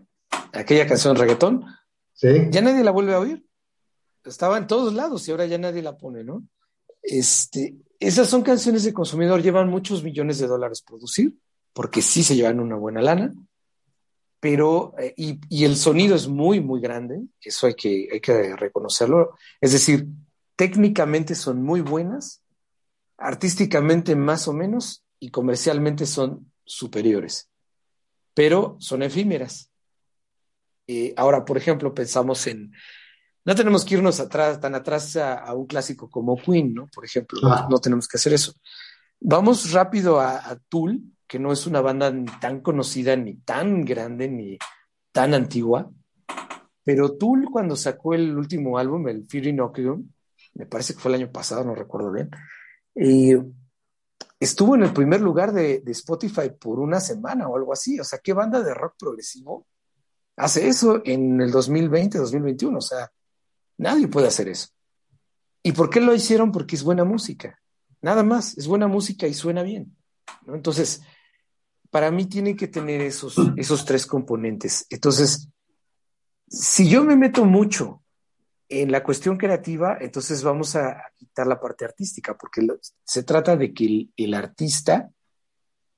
[0.52, 1.66] aquella canción reggaetón.
[2.12, 2.48] Sí.
[2.50, 3.46] Ya nadie la vuelve a oír.
[4.24, 6.46] Estaba en todos lados y ahora ya nadie la pone, ¿no?
[7.04, 11.36] Este, esas son canciones de consumidor, llevan muchos millones de dólares producir,
[11.72, 13.34] porque sí se llevan una buena lana,
[14.40, 19.38] pero, eh, y, el sonido es muy, muy grande, eso hay que, hay que reconocerlo.
[19.60, 20.06] Es decir,
[20.56, 22.42] técnicamente son muy buenas,
[23.16, 27.48] artísticamente más o menos, y comercialmente son superiores,
[28.34, 29.70] pero son efímeras.
[30.86, 32.72] Eh, ahora, por ejemplo, pensamos en
[33.44, 36.88] no tenemos que irnos atrás, tan atrás a, un clásico como Queen, ¿no?
[36.88, 37.66] Por ejemplo, ah.
[37.70, 38.54] no, tenemos que hacer eso.
[39.20, 44.28] Vamos rápido a, Tool, que no es una banda ni tan conocida, ni tan grande,
[44.28, 44.58] ni
[45.12, 45.90] tan antigua.
[46.82, 50.08] Pero Tool, cuando sacó el último álbum, el Fear Inoculum,
[50.54, 52.30] me parece que fue el año pasado, no recuerdo bien,
[54.38, 57.98] estuvo en el primer lugar de, de, Spotify por una semana o algo así.
[57.98, 59.66] O sea, ¿qué banda de rock progresivo
[60.36, 62.78] hace eso en el 2020, 2021?
[62.78, 63.10] O sea,
[63.78, 64.68] Nadie puede hacer eso.
[65.62, 66.52] ¿Y por qué lo hicieron?
[66.52, 67.60] Porque es buena música.
[68.02, 69.96] Nada más, es buena música y suena bien.
[70.46, 71.02] Entonces,
[71.90, 74.86] para mí tiene que tener esos, esos tres componentes.
[74.90, 75.48] Entonces,
[76.48, 78.02] si yo me meto mucho
[78.68, 82.66] en la cuestión creativa, entonces vamos a quitar la parte artística, porque
[83.04, 85.10] se trata de que el, artista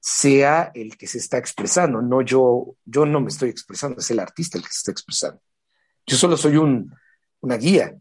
[0.01, 4.21] sea el que se está expresando, no yo, yo no me estoy expresando, es el
[4.21, 5.41] artista el que se está expresando.
[6.07, 6.93] Yo solo soy un,
[7.41, 7.97] una guía.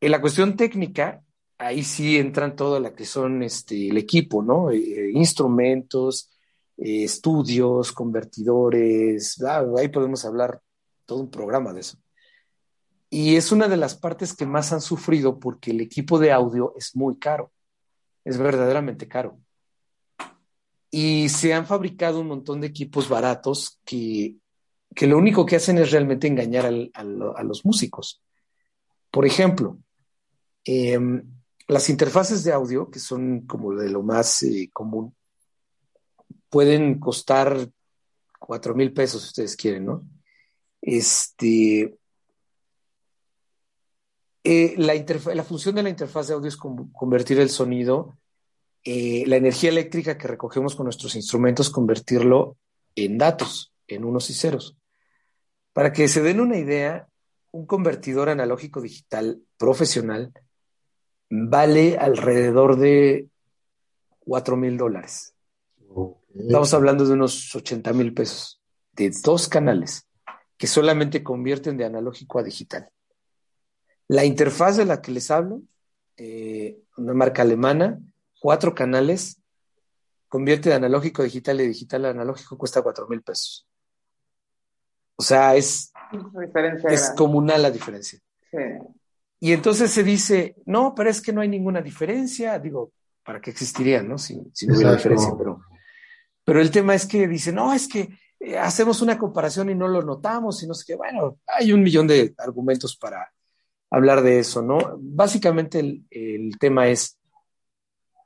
[0.00, 1.22] En la cuestión técnica,
[1.58, 4.70] ahí sí entran todo lo que son este, el equipo, ¿no?
[4.70, 6.30] Eh, eh, instrumentos,
[6.76, 10.60] eh, estudios, convertidores, ah, ahí podemos hablar
[11.06, 11.98] todo un programa de eso.
[13.10, 16.74] Y es una de las partes que más han sufrido porque el equipo de audio
[16.76, 17.52] es muy caro,
[18.24, 19.38] es verdaderamente caro.
[20.90, 24.36] Y se han fabricado un montón de equipos baratos que
[24.94, 28.22] que lo único que hacen es realmente engañar a los músicos.
[29.10, 29.78] Por ejemplo,
[30.64, 31.22] em,
[31.68, 35.14] las interfaces de audio, que son como de lo más eh, común,
[36.48, 37.68] pueden costar
[38.38, 40.02] cuatro mil pesos si ustedes quieren, ¿no?
[40.80, 41.96] Este,
[44.46, 44.94] Eh, la,
[45.34, 48.18] la, función de la interfaz de audio es convertir el sonido,
[48.84, 52.58] eh, la energía eléctrica que recogemos con nuestros instrumentos, convertirlo
[52.94, 54.76] en datos, en unos y ceros.
[55.74, 57.08] Para que se den una idea,
[57.50, 60.32] un convertidor analógico digital profesional
[61.28, 63.28] vale alrededor de
[64.20, 65.34] 4 mil dólares.
[66.32, 70.06] Estamos hablando de unos 80 mil pesos, de dos canales
[70.56, 72.88] que solamente convierten de analógico a digital.
[74.06, 75.62] La interfaz de la que les hablo,
[76.16, 77.98] eh, una marca alemana,
[78.40, 79.40] cuatro canales,
[80.28, 83.66] convierte de analógico a digital y digital a analógico, cuesta 4 mil pesos.
[85.16, 85.92] O sea, es,
[86.88, 88.18] es comunal la diferencia.
[89.40, 92.58] Y entonces se dice, no, pero es que no hay ninguna diferencia.
[92.58, 92.92] Digo,
[93.24, 94.18] ¿para qué existiría, no?
[94.18, 95.60] Si, no hubiera diferencia, pero,
[96.44, 98.08] pero el tema es que dice, no, es que
[98.40, 100.96] eh, hacemos una comparación y no lo notamos y no sé qué.
[100.96, 103.32] Bueno, hay un millón de argumentos para
[103.90, 104.78] hablar de eso, ¿no?
[104.98, 105.78] Básicamente
[106.10, 107.18] el, tema es,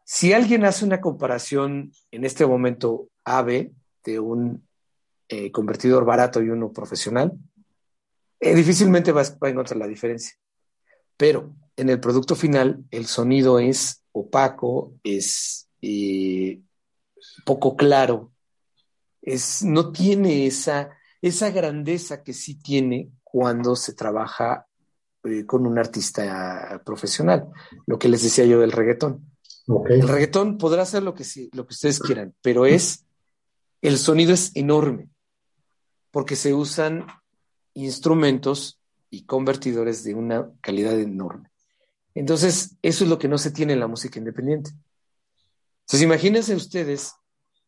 [0.04, 3.70] si alguien hace una comparación en este momento AB
[4.04, 4.67] de un
[5.28, 7.32] eh, convertidor barato y uno profesional,
[8.40, 10.34] eh, difícilmente va, a encontrar la diferencia.
[11.16, 15.68] Pero en el producto final, el sonido es opaco, es
[17.44, 18.32] poco claro,
[19.22, 24.66] es, no tiene esa, esa grandeza que sí tiene cuando se trabaja
[25.24, 27.48] eh, con un artista profesional,
[27.86, 29.28] lo que les decía yo del reggaetón.
[29.88, 33.04] El reggaetón podrá hacer lo que, lo que ustedes quieran, pero es,
[33.82, 35.08] el sonido es enorme,
[36.18, 37.06] porque se usan
[37.74, 41.48] instrumentos y convertidores de una calidad enorme.
[42.12, 44.70] Entonces, eso es lo que no se tiene en la música independiente.
[45.82, 47.14] Entonces, imagínense ustedes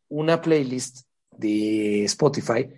[0.09, 2.69] una playlist de Spotify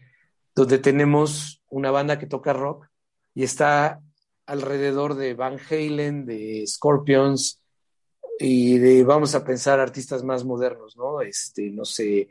[0.55, 2.89] donde tenemos una banda que toca rock
[3.35, 4.03] y está
[4.45, 7.63] alrededor de Van Halen, de Scorpions
[8.39, 11.23] y de, vamos a pensar, artistas más modernos, ¿no?
[11.23, 12.29] Este, no sé,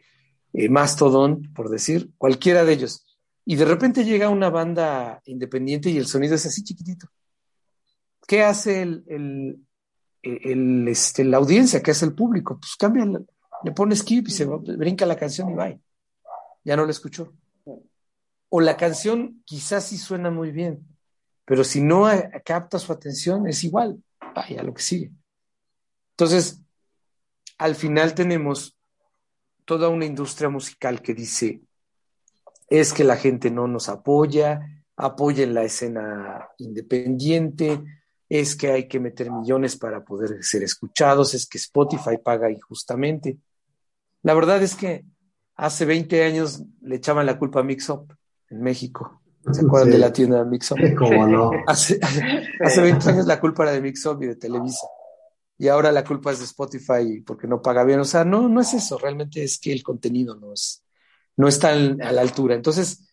[0.53, 3.07] eh, Mastodon, por decir, cualquiera de ellos.
[3.45, 7.07] Y de repente llega una banda independiente y el sonido es así chiquitito.
[8.27, 9.03] ¿Qué hace el,
[10.21, 11.81] el, este, la audiencia?
[11.81, 12.59] ¿Qué hace el público?
[12.59, 13.05] Pues cambia,
[13.63, 15.73] le pone skip y se brinca la canción y va.
[16.63, 17.33] Ya no la escuchó.
[18.49, 20.85] O la canción quizás sí suena muy bien,
[21.45, 22.05] pero si no
[22.43, 24.03] capta su atención, es igual,
[24.35, 25.11] vaya lo que sigue.
[26.11, 26.61] Entonces,
[27.57, 28.77] al final tenemos
[29.65, 31.61] toda una industria musical que dice,
[32.71, 34.61] es que la gente no nos apoya,
[34.95, 37.83] apoyen la escena independiente,
[38.29, 43.37] es que hay que meter millones para poder ser escuchados, es que Spotify paga injustamente.
[44.23, 45.03] La verdad es que
[45.55, 48.13] hace 20 años le echaban la culpa a Mixup
[48.49, 49.21] en México.
[49.51, 50.77] ¿Se acuerdan de la tienda Mixup?
[50.97, 51.51] ¿Cómo no?
[51.67, 51.99] Hace,
[52.61, 54.87] hace 20 años la culpa era de Mixup y de Televisa.
[55.57, 57.99] Y ahora la culpa es de Spotify porque no paga bien.
[57.99, 58.97] O sea, no, no es eso.
[58.97, 60.80] Realmente es que el contenido no, es,
[61.41, 62.53] no está a la altura.
[62.53, 63.11] Entonces,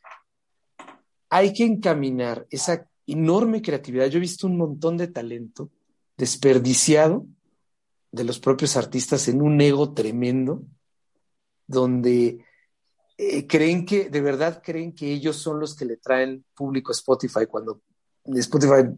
[1.30, 4.06] hay que encaminar esa enorme creatividad.
[4.08, 5.70] Yo he visto un montón de talento
[6.14, 7.24] desperdiciado
[8.12, 10.62] de los propios artistas en un ego tremendo,
[11.66, 12.44] donde
[13.16, 16.96] eh, creen que, de verdad creen que ellos son los que le traen público a
[16.96, 17.80] Spotify, cuando
[18.26, 18.90] Spotify,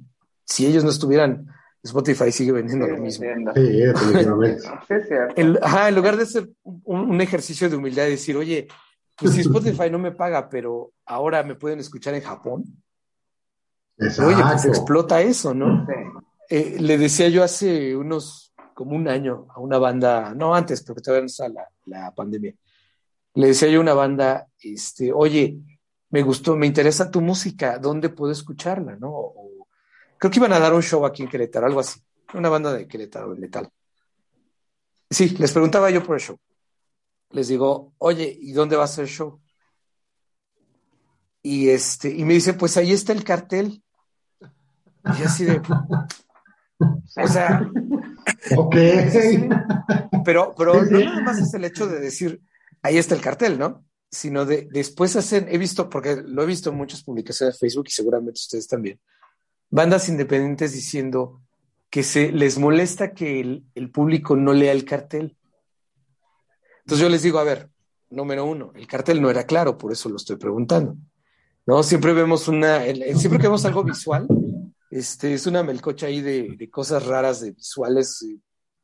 [0.44, 1.46] si ellos no estuvieran,
[1.84, 3.26] Spotify sigue vendiendo lo mismo.
[3.54, 4.68] Sí, definitivamente.
[5.36, 8.68] en lugar de hacer un, ejercicio de humildad y decir, oye,
[9.20, 12.64] pues si Spotify no me paga, pero ahora me pueden escuchar en Japón.
[13.98, 15.86] Oye, pues explota eso, ¿no?
[16.48, 21.02] Eh, le decía yo hace unos, como un año, a una banda, no antes, porque
[21.02, 22.54] todavía no está la, la pandemia
[23.34, 25.58] le decía yo a una banda, este, oye,
[26.10, 28.96] me gustó, me interesa tu música, ¿dónde puedo escucharla?
[28.96, 29.32] ¿no?
[30.18, 32.00] creo que iban a dar un show aquí en Querétaro, algo así,
[32.34, 33.70] una banda de Querétaro, de letal.
[35.08, 36.38] Sí, les preguntaba yo por el show.
[37.30, 39.40] Les digo, oye, ¿y dónde va a ser el show?
[41.42, 43.82] Y este, y me dice, pues ahí está el cartel.
[45.18, 45.62] Y así de,
[47.16, 47.70] o sea,
[48.56, 48.76] ok.
[50.24, 52.42] pero, pero no nada más es el hecho de decir,
[52.82, 53.84] ahí está el cartel, ¿no?
[54.10, 57.86] Sino de después hacen, he visto, porque lo he visto en muchas publicaciones de Facebook
[57.88, 59.00] y seguramente ustedes también,
[59.70, 61.40] bandas independientes diciendo
[61.90, 63.40] que se les molesta que
[63.74, 65.36] el, público no lea el cartel.
[66.90, 67.70] Entonces yo les digo, a ver,
[68.10, 70.96] número uno, el cartel no era claro, por eso lo estoy preguntando.
[71.64, 71.84] ¿No?
[71.84, 74.26] Siempre vemos una, siempre que vemos algo visual,
[74.90, 78.40] este, es una melcocha ahí de, de cosas raras, de visuales, eh,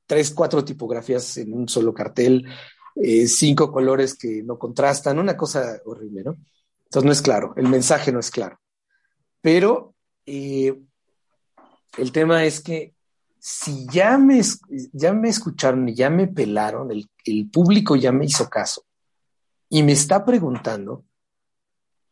[0.07, 2.47] tres, cuatro tipografías en un solo cartel,
[2.95, 6.37] eh, cinco colores que no contrastan, una cosa horrible, ¿no?
[6.85, 8.61] Entonces no es claro, el mensaje no es claro.
[9.41, 10.81] Pero eh,
[11.99, 12.95] El tema es que
[13.41, 14.41] si ya me,
[14.93, 18.85] ya me escucharon y ya me pelaron, el, el público ya me hizo caso
[19.69, 21.05] y me está preguntando,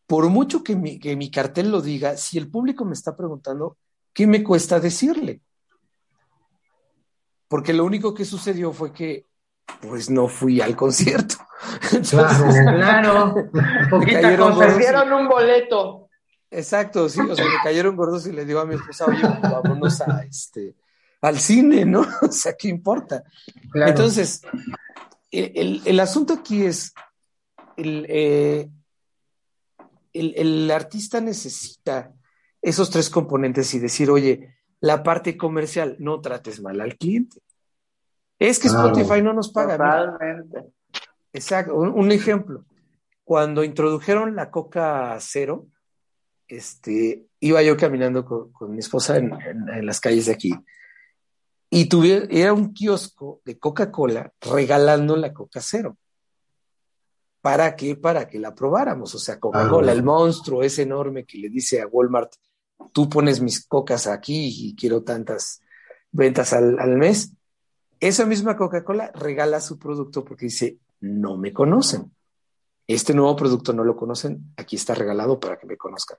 [0.07, 3.79] por mucho que mi, que mi cartel lo diga, si el público me está preguntando,
[4.13, 5.41] ¿qué me cuesta decirle?
[7.49, 9.27] Porque lo único que sucedió fue que
[9.81, 11.37] pues no fui al concierto.
[12.11, 13.35] claro, claro.
[13.99, 16.09] Me cayeron un boleto.
[16.51, 20.01] Exacto, sí, o sea, me cayeron gordos y le digo a mi esposa, oye, vámonos
[20.03, 20.77] a este,
[21.21, 22.07] al cine, ¿no?
[22.23, 23.25] O sea, ¿qué importa?
[23.75, 24.43] Entonces,
[25.35, 26.95] el, el, asunto aquí es,
[27.77, 28.71] el, eh,
[30.13, 32.13] el, el, artista necesita
[32.63, 37.41] esos tres componentes y decir, oye, la parte comercial, no trates mal al cliente.
[38.39, 39.77] Es que Spotify no nos paga.
[39.77, 40.73] Totalmente.
[41.33, 41.75] Exacto.
[41.75, 42.65] Un, ejemplo.
[43.25, 45.67] Cuando introdujeron la Coca Cero,
[46.47, 49.33] este, iba yo caminando con, mi esposa en,
[49.87, 50.55] las calles de aquí
[51.77, 51.89] y
[52.31, 55.99] era un kiosco de Coca-Cola regalando la Coca Cero.
[57.41, 57.97] ¿Para qué?
[57.97, 59.13] Para que la probáramos.
[59.15, 62.33] O sea, Coca-Cola, ah, el monstruo es enorme que le dice a Walmart,
[62.93, 65.63] tú pones mis cocas aquí y quiero tantas
[66.13, 67.33] ventas al, al mes.
[67.99, 72.15] Esa misma Coca-Cola regala su producto porque dice, no me conocen.
[72.87, 76.19] Este nuevo producto no lo conocen, aquí está regalado para que me conozcan.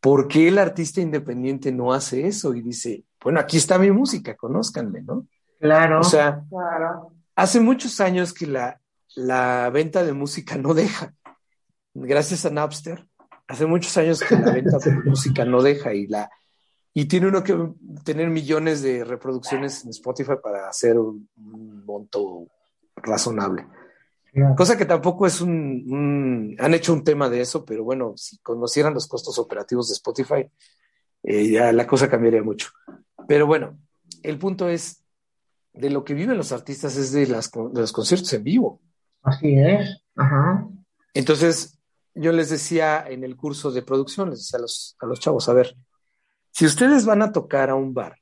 [0.00, 4.36] ¿Por qué el artista independiente no hace eso y dice, bueno, aquí está mi música,
[4.36, 5.26] conózcanme, ¿no?
[5.60, 6.00] Claro.
[6.00, 6.42] O sea,
[7.36, 8.80] hace muchos años que la,
[9.14, 11.14] la venta de música no deja.
[11.94, 13.06] Gracias a Napster,
[13.46, 16.30] hace muchos años que la venta de música no deja y la,
[16.94, 17.56] y tiene uno que
[18.04, 21.28] tener millones de reproducciones en Spotify para hacer un,
[21.84, 22.48] monto
[22.96, 23.66] razonable.
[24.56, 28.94] Cosa que tampoco es un, Han hecho un tema de eso, pero bueno, si conocieran
[28.94, 30.50] los costos operativos de Spotify,
[31.22, 32.70] eh, ya la cosa cambiaría mucho.
[33.28, 33.78] Pero bueno,
[34.22, 35.02] el punto es,
[35.72, 38.80] de lo que viven los artistas es de, las, de los conciertos en vivo.
[39.22, 40.02] Así es.
[40.16, 40.68] Ajá.
[41.14, 41.78] Entonces,
[42.14, 45.48] yo les decía en el curso de producción, les decía a los, a los chavos,
[45.48, 45.76] a ver,
[46.50, 48.18] si ustedes van a tocar a un bar,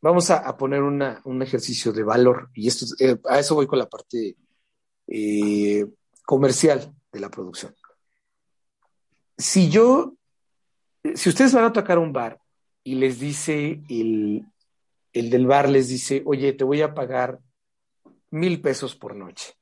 [0.00, 3.88] vamos a, poner un ejercicio de valor, y esto, eh, a eso voy con la
[3.88, 4.36] parte
[5.06, 5.86] eh,
[6.24, 7.74] comercial de la producción.
[9.36, 10.14] Si yo,
[11.14, 12.39] si ustedes van a tocar a un bar
[12.90, 14.44] y les dice el,
[15.12, 17.38] el del bar, les dice, oye, te voy a pagar
[18.32, 19.54] mil pesos por noche.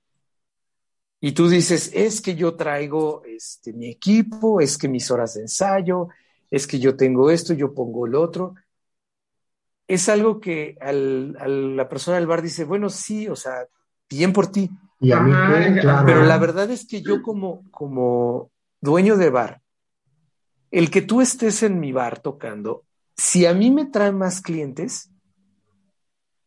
[1.20, 5.42] Y tú dices, es que yo traigo este, mi equipo, es que mis horas de
[5.42, 6.08] ensayo,
[6.50, 8.54] es que yo tengo esto, yo pongo el otro.
[9.86, 13.66] Es algo que al, la persona del bar dice, bueno, sí, o sea,
[14.08, 14.70] bien por ti.
[15.00, 15.32] Y a mí
[16.06, 19.60] Pero la verdad es que yo como, como dueño de bar,
[20.70, 22.84] el que tú estés en mi bar tocando,
[23.18, 25.10] si a mí me traen más clientes,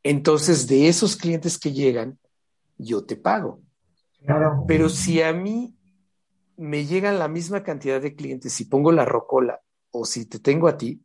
[0.04, 2.18] entonces de esos clientes que llegan,
[2.78, 3.62] yo te pago.
[4.68, 5.76] Pero si a mí
[6.56, 9.60] me llegan la misma cantidad de clientes y pongo la rocola
[9.92, 11.04] o si te tengo a ti,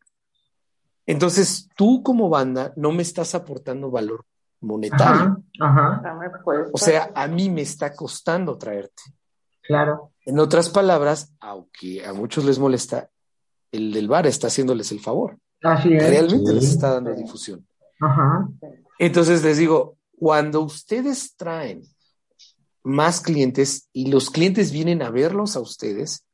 [1.05, 4.25] entonces tú como banda no me estás aportando valor
[4.61, 5.43] monetario.
[6.73, 9.03] O sea, a mí me está costando traerte.
[9.63, 10.13] Claro.
[10.25, 13.11] En otras palabras, aunque a muchos les molesta,
[13.73, 15.39] el del bar está haciéndoles el favor.
[15.73, 16.09] Así es.
[16.09, 17.67] Realmente les está dando difusión.
[18.01, 18.49] Ajá.
[18.99, 21.83] Entonces les digo, cuando ustedes traen
[22.83, 26.25] más clientes y los clientes vienen a verlos a ustedes,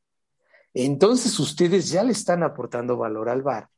[0.73, 3.69] entonces ustedes ya le están aportando valor al bar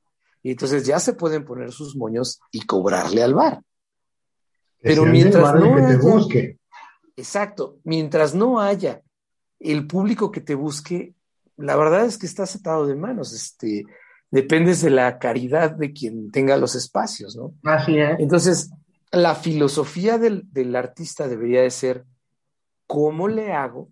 [0.44, 3.64] y entonces ya se pueden poner sus moños y cobrarle al bar.
[4.82, 6.00] Pero mientras no haya,
[7.16, 9.02] exacto, mientras no haya
[9.60, 11.16] el público que te busque,
[11.58, 13.86] la verdad es que estás atado de manos, este,
[14.36, 17.54] dependes de la caridad de quien tenga los espacios, ¿no?
[17.64, 18.20] Así es.
[18.20, 18.72] Entonces,
[19.12, 22.06] la filosofía del, del artista debería de ser,
[22.88, 23.90] ¿cómo le hago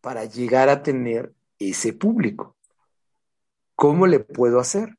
[0.00, 2.56] para llegar a tener ese público.
[3.74, 4.96] ¿Cómo le puedo hacer?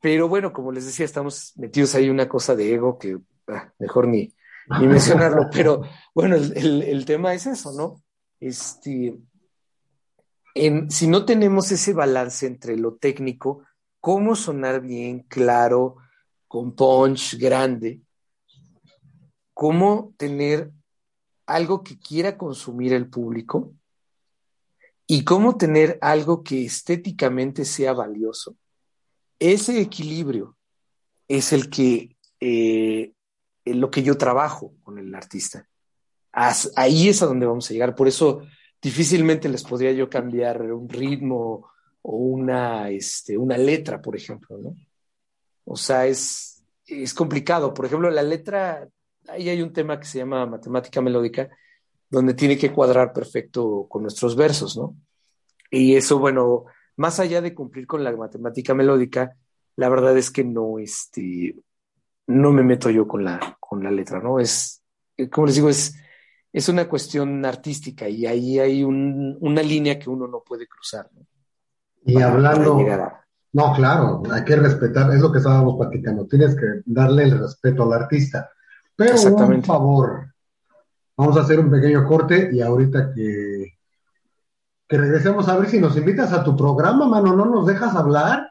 [0.00, 3.18] Pero bueno, como les decía, estamos metidos ahí una cosa de ego que
[3.48, 4.34] ah, mejor ni,
[4.80, 5.82] ni mencionarlo, pero
[6.14, 8.02] bueno, el, tema es eso, ¿no?
[8.40, 9.18] Este,
[10.88, 13.64] si no tenemos ese balance entre lo técnico,
[14.00, 15.96] cómo sonar bien, claro,
[16.48, 18.00] con punch grande,
[19.54, 20.72] cómo tener
[21.46, 23.74] algo que quiera consumir el público
[25.06, 28.56] y cómo tener algo que estéticamente sea valioso.
[29.38, 30.56] Ese equilibrio
[31.28, 33.12] es el que eh,
[33.64, 35.68] lo que yo trabajo con el artista.
[36.32, 37.94] ahí es a donde vamos a llegar.
[37.94, 38.42] Por eso
[38.82, 41.70] difícilmente les podría yo cambiar un ritmo
[42.02, 44.74] o una, este, una letra, por ejemplo, ¿no?
[45.64, 47.74] O sea, es, es complicado.
[47.74, 48.88] Por ejemplo, la letra,
[49.28, 51.50] ahí hay un tema que se llama matemática melódica,
[52.08, 54.96] donde tiene que cuadrar perfecto con nuestros versos, ¿no?
[55.70, 56.64] Y eso, bueno,
[56.96, 59.36] más allá de cumplir con la matemática melódica,
[59.76, 61.54] la verdad es que no, este,
[62.26, 64.40] no me meto yo con la, con la letra, ¿no?
[64.40, 64.82] Es,
[65.30, 65.94] como les digo, es,
[66.52, 71.08] es una cuestión artística y ahí hay un, una línea que uno no puede cruzar.
[71.14, 71.26] ¿no?
[72.04, 72.78] Y hablando,
[73.52, 77.82] no, claro, hay que respetar, es lo que estábamos platicando, tienes que darle el respeto
[77.84, 78.50] al artista.
[78.94, 80.32] Pero un favor,
[81.16, 83.59] vamos a hacer un pequeño corte y ahorita que,
[84.90, 88.50] que regresemos a ver si nos invitas a tu programa, mano, ¿no nos dejas hablar?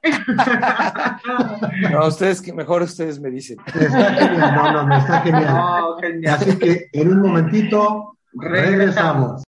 [1.92, 3.58] no, ustedes, mejor ustedes me dicen.
[3.66, 6.34] Está genial, no, no, no, está genial.
[6.34, 9.44] Así que en un momentito regresamos.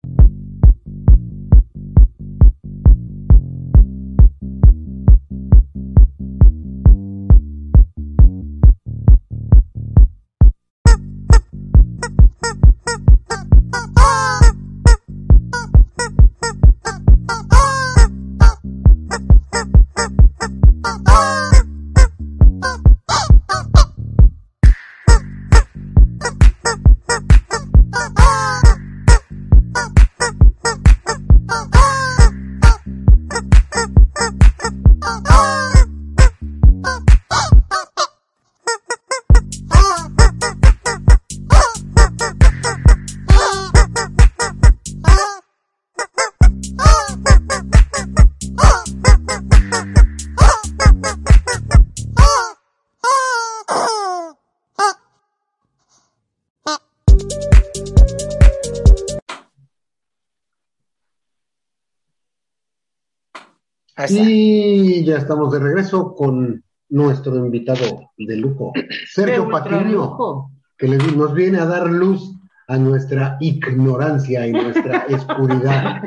[64.08, 68.72] Y ya estamos de regreso con nuestro invitado de lujo,
[69.08, 72.34] Sergio Patiño, que nos viene a dar luz
[72.68, 76.02] a nuestra ignorancia y nuestra oscuridad.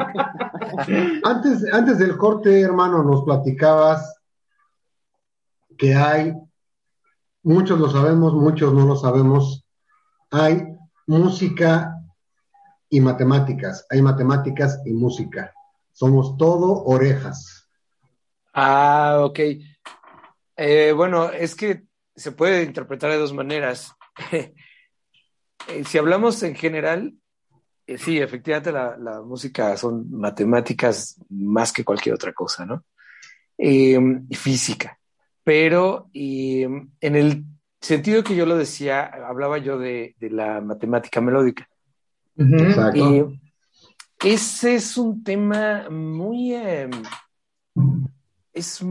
[1.24, 4.16] antes, antes del corte, hermano, nos platicabas
[5.78, 6.34] que hay,
[7.44, 9.66] muchos lo sabemos, muchos no lo sabemos,
[10.32, 10.64] hay
[11.06, 11.98] música
[12.90, 15.54] y matemáticas, hay matemáticas y música.
[15.92, 17.63] Somos todo orejas.
[18.54, 19.40] Ah, ok.
[20.56, 21.84] Eh, bueno, es que
[22.16, 23.94] se puede interpretar de dos maneras.
[25.70, 27.14] Eh, si hablamos en general,
[27.88, 32.84] eh, sí, efectivamente la, música son matemáticas más que cualquier otra cosa, ¿no?
[33.58, 33.96] y
[34.36, 35.00] física.
[35.42, 37.46] Pero en el
[37.80, 41.70] sentido que yo lo decía, hablaba yo de, la matemática melódica.
[42.36, 43.32] Exacto.
[44.22, 46.92] ese es un tema muy em,
[48.54, 48.82] es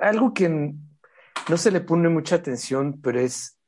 [0.00, 3.58] algo que no se le pone mucha atención, pero es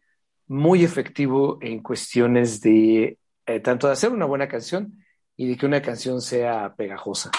[0.49, 5.05] muy efectivo en cuestiones de eh, tanto de hacer una buena canción
[5.37, 7.31] y de que una canción sea pegajosa,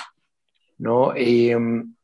[0.77, 1.13] ¿no?
[1.15, 1.95] Em,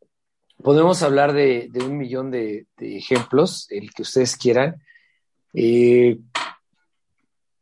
[0.57, 4.81] podemos hablar de, un millón de, ejemplos, el que ustedes quieran.
[5.53, 6.19] Eh,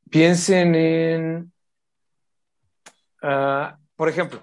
[0.09, 1.53] piensen en,
[3.21, 4.41] ah, por ejemplo,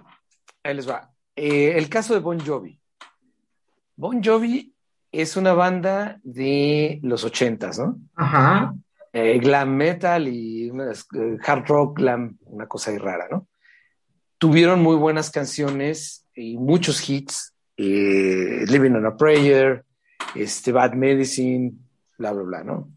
[0.62, 2.78] ahí les va, eh, el caso de Bon Jovi.
[3.98, 4.72] Bon Jovi
[5.10, 7.98] es una banda de los ochentas, ¿no?
[8.14, 8.72] Ajá.
[9.12, 13.48] Eh, glam metal y eh, hard rock glam, una cosa ahí rara, ¿no?
[14.38, 19.84] Tuvieron muy buenas canciones y muchos hits, eh, Living on a Prayer,
[20.36, 21.72] este, Bad Medicine,
[22.18, 22.90] bla, bla, bla, ¿no?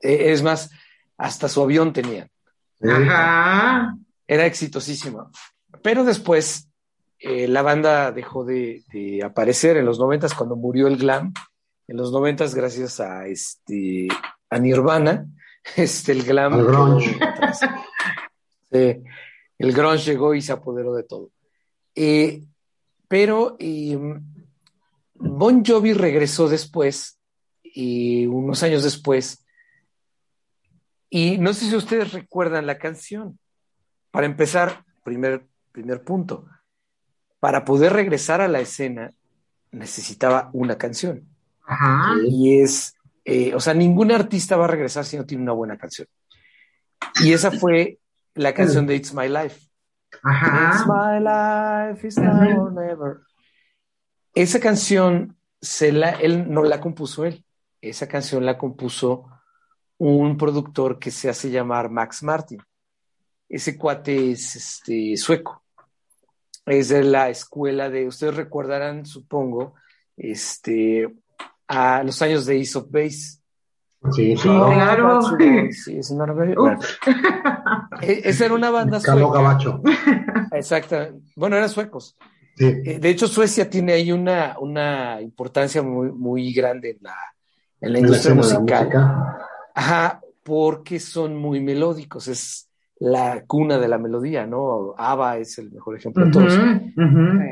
[0.00, 0.70] es más,
[1.16, 2.28] hasta su avión tenían.
[2.82, 3.96] Ajá.
[4.26, 5.30] Era exitosísimo.
[5.82, 6.67] Pero después
[7.20, 8.84] eh, la banda dejó de,
[9.24, 11.32] aparecer en los noventas cuando murió el glam.
[11.88, 14.08] En los noventas, gracias a este
[14.50, 15.26] a Nirvana,
[15.76, 16.54] este el glam.
[16.54, 17.18] El grunge.
[18.70, 21.30] el grunge llegó y se apoderó de todo.
[21.94, 22.44] Eh,
[23.08, 24.22] pero em,
[25.14, 27.18] Bon Jovi regresó después,
[27.64, 29.44] y unos años después,
[31.10, 33.38] y no sé si ustedes recuerdan la canción.
[34.10, 36.46] Para empezar, primer, primer punto
[37.40, 39.12] para poder regresar a la escena
[39.70, 41.28] necesitaba una canción.
[41.66, 42.14] Ajá.
[42.26, 45.76] Y es, eh, o sea, ningún artista va a regresar si no tiene una buena
[45.76, 46.08] canción.
[47.22, 47.98] Y esa fue
[48.34, 49.68] la canción de It's My Life.
[50.22, 50.70] Ajá.
[50.70, 53.20] It's My Life, it's now or never.
[54.34, 57.44] Esa canción se la, él no la compuso él.
[57.80, 59.28] Esa canción la compuso
[59.98, 62.62] un productor que se hace llamar Max Martin.
[63.48, 65.62] Ese cuate es este, sueco
[66.68, 69.74] es de la escuela de, ustedes recordarán, supongo,
[70.16, 71.12] este,
[71.66, 73.38] a los años de Ace of Base.
[74.12, 74.70] Sí, Sí, claro.
[74.72, 75.20] claro.
[75.72, 76.78] Sí, es una bueno,
[78.00, 79.38] e- Esa era una banda Calo sueca.
[79.42, 79.82] Gabacho.
[80.52, 80.96] Exacto.
[81.36, 82.16] Bueno, eran suecos.
[82.56, 82.66] Sí.
[82.84, 87.14] Eh, De hecho, Suecia tiene ahí una, una importancia muy, muy grande en la,
[87.80, 88.84] en la En la industria la musical.
[88.84, 89.38] música.
[89.74, 92.28] Ajá, porque son muy melódicos.
[92.28, 92.67] Es
[93.00, 94.94] la cuna de la melodía, ¿no?
[94.96, 96.58] ABBA es el mejor ejemplo de todos.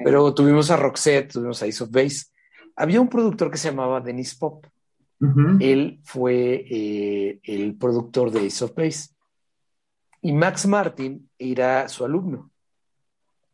[0.05, 2.27] Pero tuvimos a Roxette, tuvimos a Ace of Base.
[2.75, 4.67] Había un productor que se llamaba Dennis Pop.
[5.61, 9.11] Él fue eh, el productor de Ace of Base.
[10.21, 12.51] Y Max Martin era su alumno,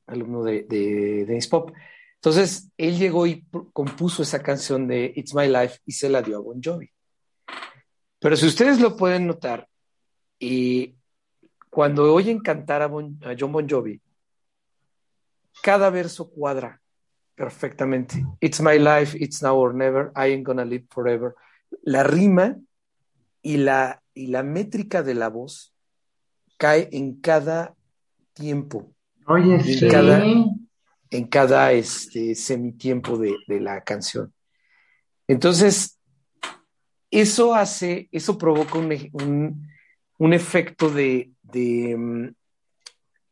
[0.07, 1.73] alumno de, de Dennis Pop.
[2.15, 6.39] Entonces, él llegó y compuso esa canción de It's My Life y se la dio
[6.39, 6.89] a Bon Jovi.
[8.21, 9.69] Pero si ustedes lo pueden notar,
[10.39, 10.95] eh,
[11.73, 13.99] cuando oyen cantar a, Bon- a John Bon Jovi,
[15.63, 16.79] cada verso cuadra
[17.35, 18.23] perfectamente.
[18.41, 21.35] It's my life, it's now or never, I ain't gonna live forever.
[21.83, 22.59] La rima
[23.41, 25.75] y la, y la métrica de la voz
[26.59, 27.75] cae en cada
[28.35, 28.93] tiempo,
[29.27, 29.89] Oye, En sí.
[29.89, 30.23] cada-
[31.11, 34.33] en cada este, semitiempo de, de la canción.
[35.27, 35.99] Entonces,
[37.11, 39.69] eso hace, eso provoca un, un-
[40.19, 42.35] un efecto de, de, mm,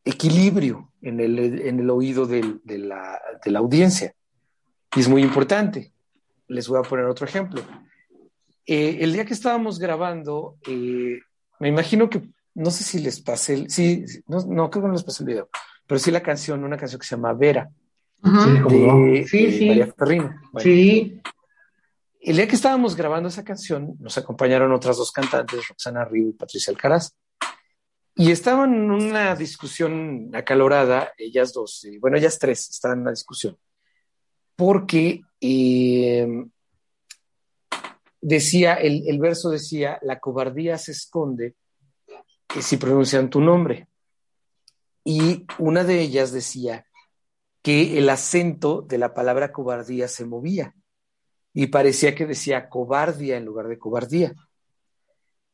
[0.05, 4.13] equilibrio en el, en el oído del- de, la, de la audiencia.
[4.95, 5.93] Y es muy importante.
[6.47, 7.61] Les voy a poner otro ejemplo.
[8.65, 11.19] Eh, el día que estábamos grabando, eh,
[11.59, 12.21] me imagino que,
[12.55, 15.23] no sé si les pasé, el- sí, sí, no, no creo que no les pasé
[15.23, 15.49] el video,
[15.87, 17.69] pero sí la canción, una canción que se llama Vera,
[18.23, 19.67] de, Sí, de sí.
[19.67, 20.41] María Ferrina.
[20.51, 21.21] Bueno, Sí.
[22.21, 26.33] el día que estábamos grabando esa canción, nos acompañaron otras dos cantantes, Roxana Río y
[26.33, 27.15] Patricia Alcaraz,
[28.15, 33.11] y estaban en una discusión acalorada, ellas dos, y bueno, ellas tres estaban en una
[33.11, 33.57] discusión,
[34.55, 36.27] porque eh,
[38.21, 41.55] decía, el, el verso decía, la cobardía se esconde
[42.55, 43.87] eh, si pronuncian tu nombre.
[45.03, 46.85] Y una de ellas decía
[47.63, 50.75] que el acento de la palabra cobardía se movía
[51.53, 54.35] y parecía que decía cobardia en lugar de cobardía.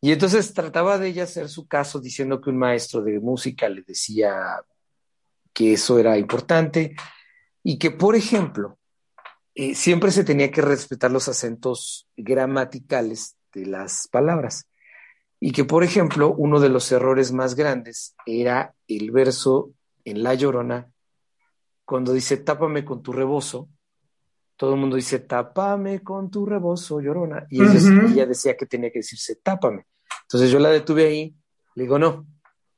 [0.01, 3.81] Y entonces trataba de ella hacer su caso diciendo que un maestro de música le
[3.81, 4.61] decía
[5.53, 6.95] que eso era importante
[7.63, 8.77] y que, por ejemplo,
[9.55, 14.69] eh, siempre se tenía que respetar los acentos gramaticales de las palabras.
[15.39, 19.71] Y que, por ejemplo, uno de los errores más grandes era el verso
[20.05, 20.91] en La Llorona,
[21.85, 23.69] cuando dice tápame con tu rebozo,
[24.57, 28.99] todo el mundo dice tápame con tu rebozo, Llorona, y ella, decía que tenía que
[28.99, 29.85] decirse tápame.
[30.23, 31.35] Entonces yo la detuve ahí,
[31.75, 32.25] le digo, no,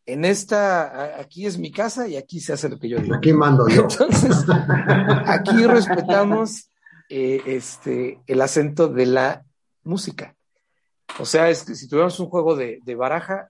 [0.06, 3.16] en esta, a- aquí es mi casa y aquí se hace lo que yo digo.
[3.16, 3.84] Aquí mando yo.
[3.90, 4.46] Entonces,
[5.26, 6.70] aquí respetamos
[7.10, 9.46] eh, este, el acento de la
[9.84, 10.36] música.
[11.20, 13.50] O sea, es que si tuviéramos un juego de, de baraja,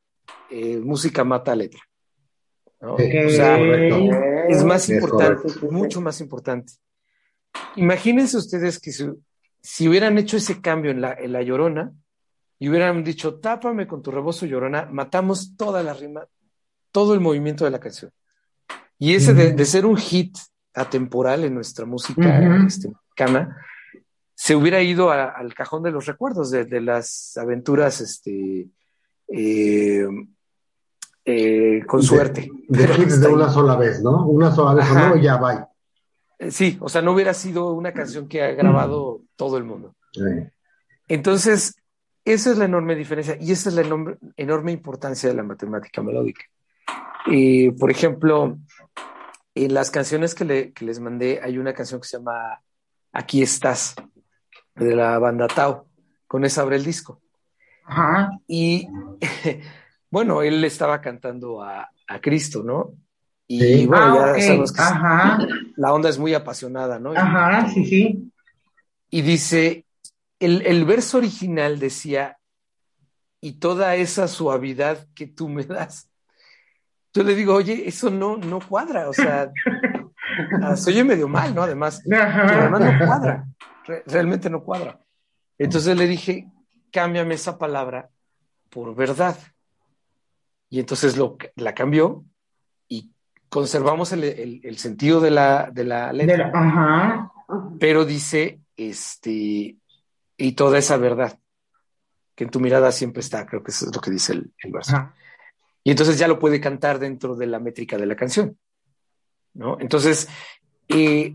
[0.49, 1.81] eh, música mata letra.
[2.81, 2.95] ¿no?
[2.97, 3.57] Sí, O sea,
[4.47, 6.73] es más importante, mucho más importante.
[7.75, 9.09] Imagínense ustedes que si,
[9.61, 11.91] si hubieran hecho ese cambio en la, en la llorona
[12.59, 16.25] y hubieran dicho, tápame con tu rebozo llorona, matamos toda la rima,
[16.91, 18.11] todo el movimiento de la canción.
[18.97, 20.37] Y ese de, de ser un hit
[20.73, 23.57] atemporal en nuestra música este, mexicana,
[24.35, 28.67] se hubiera ido a- al cajón de los recuerdos de, de las aventuras este,
[29.29, 30.05] eh,
[31.25, 32.51] eh, con De- suerte.
[32.67, 34.25] De hits de una sola vez, ¿no?
[34.27, 35.09] Una sola vez Ajá.
[35.09, 35.68] no, ya va.
[36.39, 39.95] Eh, Sí, o sea, no hubiera sido una canción que ha grabado todo el mundo.
[41.07, 41.75] Entonces,
[42.25, 46.01] esa es la enorme diferencia y esa es la enorme, enorme importancia de la matemática
[46.01, 46.45] melódica.
[47.31, 48.57] Eh, por ejemplo,
[49.55, 52.61] en las canciones que, le- que les mandé, hay una canción que se llama
[53.11, 53.95] Aquí estás,
[54.75, 55.87] de la banda Tao.
[56.27, 57.21] Con esa abre el disco.
[57.85, 58.29] Ajá.
[58.47, 58.87] Y
[60.11, 62.93] bueno, él estaba cantando a, a Cristo, ¿no?
[63.51, 63.85] Y Sí.
[63.87, 64.39] bueno, Ah, ya ok.
[64.41, 65.39] sabemos que Ajá.
[65.75, 67.13] la onda es muy apasionada, ¿no?
[67.13, 68.31] Ajá, sí, sí.
[69.09, 69.85] Y dice,
[70.39, 72.37] el, el verso original decía,
[73.41, 76.09] y toda esa suavidad que tú me das.
[77.11, 79.49] Yo le digo, oye, eso no, no cuadra, o sea,
[80.61, 81.63] ah, se oye medio mal, ¿no?
[81.63, 83.47] Además, además no cuadra,
[83.85, 84.99] re- realmente no cuadra.
[85.57, 86.47] Entonces le dije,
[86.91, 88.09] cámbiame esa palabra
[88.69, 89.35] por verdad.
[90.69, 92.23] Y entonces lo, la cambió
[93.49, 97.31] conservamos el, el- el sentido de la, de la De letra la- Ajá.
[97.79, 99.75] pero dice, este,
[100.37, 101.37] y toda esa verdad,
[102.35, 104.71] que en tu mirada siempre está, creo que eso es lo que dice el, el
[104.71, 104.95] verso.
[104.95, 105.13] Ajá.
[105.83, 108.57] Y entonces ya lo puede cantar dentro de la métrica de la canción,
[109.53, 109.77] ¿no?
[109.79, 110.27] Entonces,
[110.89, 111.33] eh,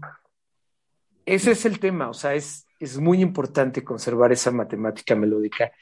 [1.26, 5.72] ese es el tema, o sea, es, es muy importante conservar esa matemática melódica.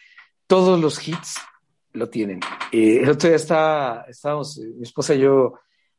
[0.47, 1.37] Todos los hits
[1.93, 2.41] lo tienen.
[2.71, 5.55] Eh, el otro día estaba, estábamos, mi esposa y yo,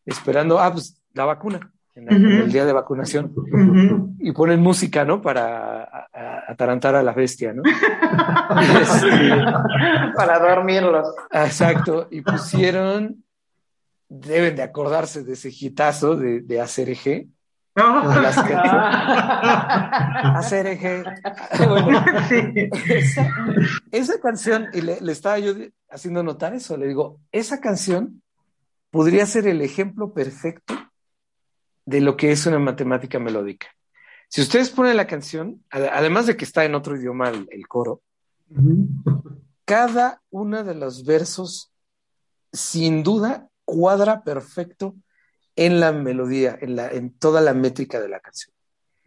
[0.05, 3.33] esperando, ah, pues la vacuna, en, la- en el día de vacunación,
[4.19, 5.21] y ponen música, ¿no?
[5.21, 7.63] Para a- a- atarantar a la bestia, ¿no?
[8.81, 9.19] Este,
[10.15, 11.07] Para dormirlos.
[11.31, 13.23] exacto, y pusieron,
[14.09, 17.27] deben de acordarse de ese hitazo de, de ACRG,
[17.75, 18.21] No.
[18.21, 18.53] las que-
[19.83, 21.03] ACRG,
[21.67, 22.37] bueno, Sí.
[22.89, 23.27] esa,
[23.91, 25.53] esa canción, y le, le estaba yo
[25.89, 28.21] haciendo notar eso, le digo, esa canción
[28.93, 30.75] podría ser el ejemplo perfecto
[31.83, 33.67] de lo que es una matemática melódica.
[34.29, 38.03] Si ustedes ponen la canción, ad- además de que está en otro idioma el, coro,
[39.65, 41.73] cada uno de los versos,
[42.51, 44.95] sin duda, cuadra perfecto
[45.55, 48.53] en la melodía, en, la, en toda la métrica de la canción.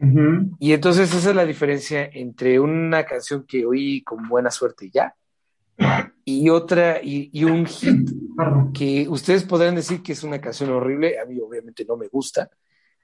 [0.01, 0.57] Ujú.
[0.59, 5.15] Y entonces esa es la diferencia entre una canción que oí con buena suerte ya,
[6.25, 8.73] y otra, y un hit Perdón.
[8.73, 12.51] que ustedes podrán decir que es una canción horrible, a mí obviamente no me gusta,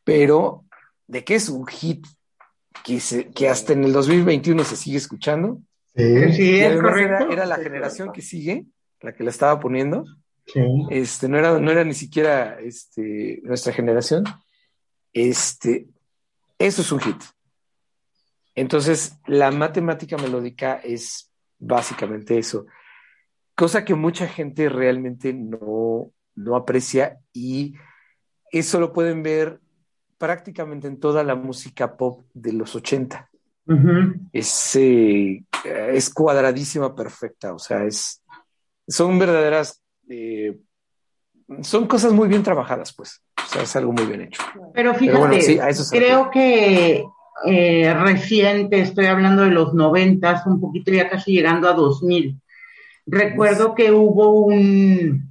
[0.05, 0.64] pero
[1.07, 2.07] de qué es un hit
[2.85, 5.61] que, se, que hasta en el 2021 se sigue escuchando.
[5.95, 6.33] Sí.
[6.33, 8.64] Sí, es era, era la generación que sigue,
[9.01, 10.05] la que la estaba poniendo,
[10.45, 10.61] Sí.
[10.91, 14.24] este, no, era, no era ni siquiera este, nuestra generación.
[15.12, 15.87] Este,
[16.59, 17.22] eso es un hit.
[18.55, 22.66] Entonces, la matemática melódica es básicamente eso,
[23.55, 27.74] cosa que mucha gente realmente no, no aprecia y
[28.50, 29.61] eso lo pueden ver
[30.18, 33.28] prácticamente en toda la música pop de los 80.
[33.66, 34.14] Ujú.
[34.32, 38.22] Es, eh, es cuadradísima, perfecta, o sea, es,
[38.86, 40.59] son verdaderas, eh,
[41.62, 44.42] son cosas muy bien trabajadas, pues, o sea, es algo muy bien hecho.
[44.53, 47.05] Pero Pero fíjate, bueno, sí, a eso creo que
[47.44, 52.40] eh, reciente, estoy hablando de los noventas, un poquito ya casi llegando a 2000.
[53.07, 55.28] Recuerdo que hubo un,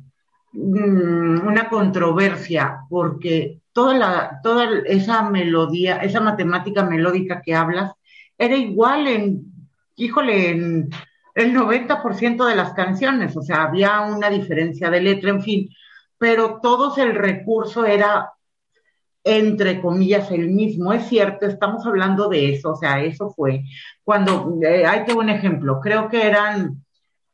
[0.53, 7.93] mm, una controversia porque toda, la, toda esa melodía, esa matemática melódica que hablas,
[8.38, 9.45] era igual en,
[9.95, 10.89] híjole, en
[11.36, 15.69] el 90% de las canciones, o sea, había una diferencia de letra, en fin,
[16.17, 18.32] pero todos el recurso era
[19.24, 20.93] entre comillas, el mismo.
[20.93, 23.63] Es cierto, estamos hablando de eso, o sea, eso fue
[24.03, 26.84] cuando, eh, ahí tengo un ejemplo, creo que eran,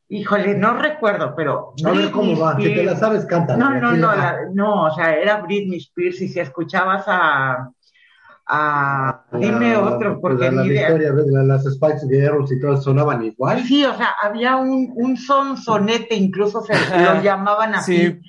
[0.08, 1.74] híjole, no recuerdo, pero...
[1.84, 3.58] A ver cómo va, si te la sabes, cántala.
[3.58, 7.70] No, no, no, la- no, o sea, era Britney Spears y si escuchabas a...
[8.46, 10.88] a dime la- otro, porque la, la ni idea.
[10.92, 13.62] Victoria, la- las Spice Girls y todas sonaban igual.
[13.64, 17.96] Sí, o sea, había un, un sonsonete, incluso se lo llamaban así.
[17.98, 18.20] Sí.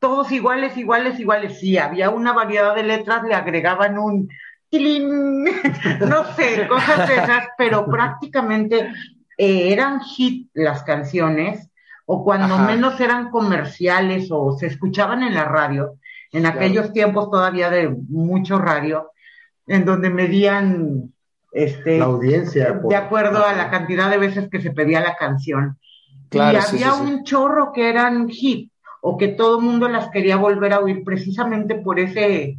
[0.00, 1.58] Todos iguales, iguales, iguales.
[1.60, 4.28] Sí, había una variedad de letras, le agregaban un
[4.74, 8.92] no sé, cosas de esas, pero prácticamente
[9.38, 11.70] eh, eran hit las canciones,
[12.06, 12.66] o cuando Ajá.
[12.66, 15.94] menos eran comerciales o se escuchaban en la radio,
[16.32, 19.10] en aquellos tiempos todavía de mucho radio,
[19.66, 21.12] en donde medían
[21.52, 22.80] este La audiencia.
[22.80, 25.78] por- de acuerdo a la cantidad de veces que se pedía la canción.
[26.28, 27.12] Claro, y sí, había sí, sí.
[27.12, 28.70] un chorro que eran hit
[29.00, 32.58] o que todo el mundo las quería volver a oír precisamente por ese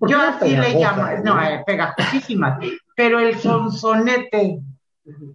[0.00, 1.42] yo así le llamo, no, ¿no?
[1.42, 2.58] eh, pegajosísimas,
[2.96, 4.60] pero el sonsonete,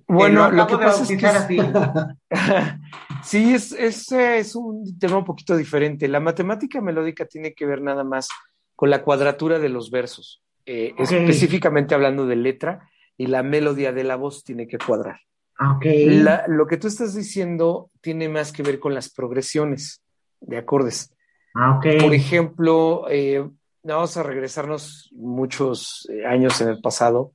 [0.08, 1.58] Bueno, lo que pasa es que así.
[3.24, 6.08] sí, es, es, eh, es un tema un poquito diferente.
[6.08, 8.28] La matemática melódica tiene que ver nada más
[8.76, 14.04] con la cuadratura de los versos, eh, específicamente hablando de letra, y la melodía de
[14.04, 15.20] la voz tiene que cuadrar.
[15.58, 15.86] Ah, ok.
[16.06, 20.02] La- lo que tú estás diciendo tiene más que ver con las progresiones
[20.40, 21.14] de acordes.
[21.54, 22.02] Ah, ok.
[22.02, 23.48] Por ejemplo, eh,
[23.84, 27.34] vamos a regresarnos muchos años en el pasado.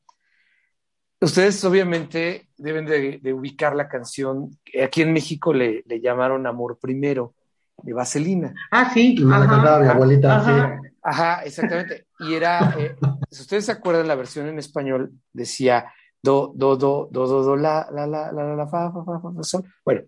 [1.21, 4.51] Ustedes obviamente deben de, de ubicar la canción,
[4.83, 7.35] aquí en México le, le llamaron Amor Primero,
[7.83, 8.55] de Vaselina.
[8.71, 9.17] Ah, sí.
[9.21, 9.49] Me la ajá.
[9.49, 10.65] cantaba mi abuelita Ajá.
[10.65, 10.89] así.
[11.03, 12.07] Ajá, exactamente.
[12.21, 12.97] Y era, eh,
[13.31, 15.93] si ustedes se acuerdan, la versión en español decía
[16.23, 19.21] do, do, do, do, do, do, la, la, la, la, la, la, fa, fa, fa,
[19.21, 19.65] fa, fa, sol.
[19.85, 20.03] Bueno,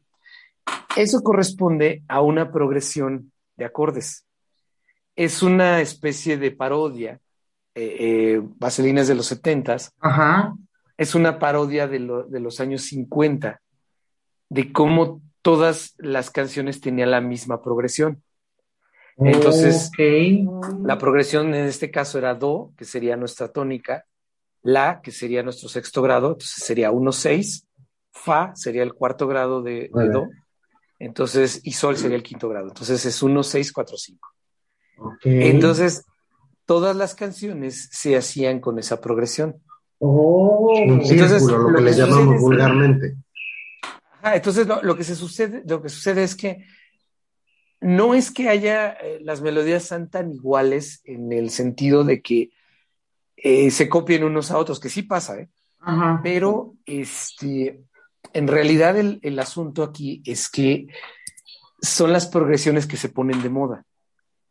[0.96, 4.26] eso corresponde a una progresión de acordes.
[5.14, 7.20] Es una especie de parodia.
[7.74, 9.92] Eh, eh, Vaselina es de los setentas.
[10.00, 10.54] Ajá.
[10.98, 13.60] Es una parodia de, lo- de los años 50,
[14.50, 18.22] de cómo todas las canciones tenían la misma progresión.
[19.16, 19.90] Entonces,
[20.84, 24.04] la progresión en este caso era Do, que sería nuestra tónica,
[24.62, 27.64] La, que sería nuestro sexto grado, entonces sería 1-6,
[28.12, 29.88] Fa sería el cuarto grado de.
[30.10, 30.28] Do,
[30.98, 34.18] entonces, y Sol sería el quinto grado, entonces es 1-6-4-5.
[34.98, 35.14] ok.
[35.24, 36.04] Entonces,
[36.66, 39.62] todas las canciones se hacían con esa progresión.
[40.00, 43.16] Oh, Un Entonces, círculo, lo lo que que le llamamos es- vulgarmente.
[44.22, 46.64] Ajá, entonces lo, lo que se sucede, lo que sucede es que
[47.80, 52.50] no es que haya eh, las melodías sean tan iguales en el sentido de que
[53.36, 55.48] eh, se copien unos a otros, que sí pasa, ¿eh?
[55.80, 56.20] Ajá.
[56.24, 57.80] Pero este,
[58.32, 60.88] en realidad el, el asunto aquí es que
[61.80, 63.84] son las progresiones que se ponen de moda.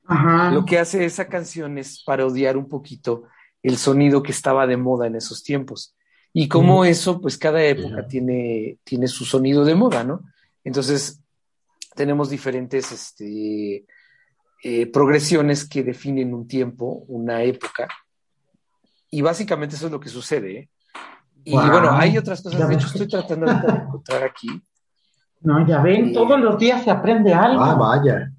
[0.06, 0.52] Ajá.
[0.52, 3.24] Lo que hace esa canción es parodiar un poquito
[3.64, 5.96] el sonido que estaba de moda en esos tiempos.
[6.34, 10.22] Y como eso, pues cada época tiene, tiene su sonido de moda, ¿no?
[10.64, 11.22] Entonces,
[11.96, 13.86] tenemos diferentes este,
[14.64, 17.88] eh, progresiones que definen un tiempo, una época.
[19.10, 20.60] Y básicamente eso es lo que sucede.
[20.60, 20.70] ¿eh?
[21.44, 22.60] Y bueno, hay otras cosas.
[22.60, 24.62] Ya De hecho, estoy tratando ahorita de encontrar aquí.
[25.42, 26.14] No, ya ven, Sí.
[26.14, 27.64] todos los días se aprende algo.
[27.64, 28.32] Ah, vaya.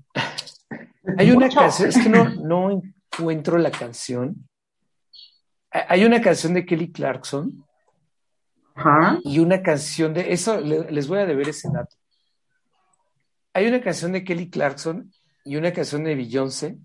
[1.17, 4.48] Hay una canción, es que no, no encuentro la canción.
[5.73, 7.65] Ha- Hay una canción de Kelly Clarkson
[9.25, 10.33] y una canción de.
[10.33, 11.97] Eso le- les voy a deber ese dato.
[13.55, 15.13] Hay una canción de Kelly Clarkson
[15.45, 16.79] y una canción de Beyoncé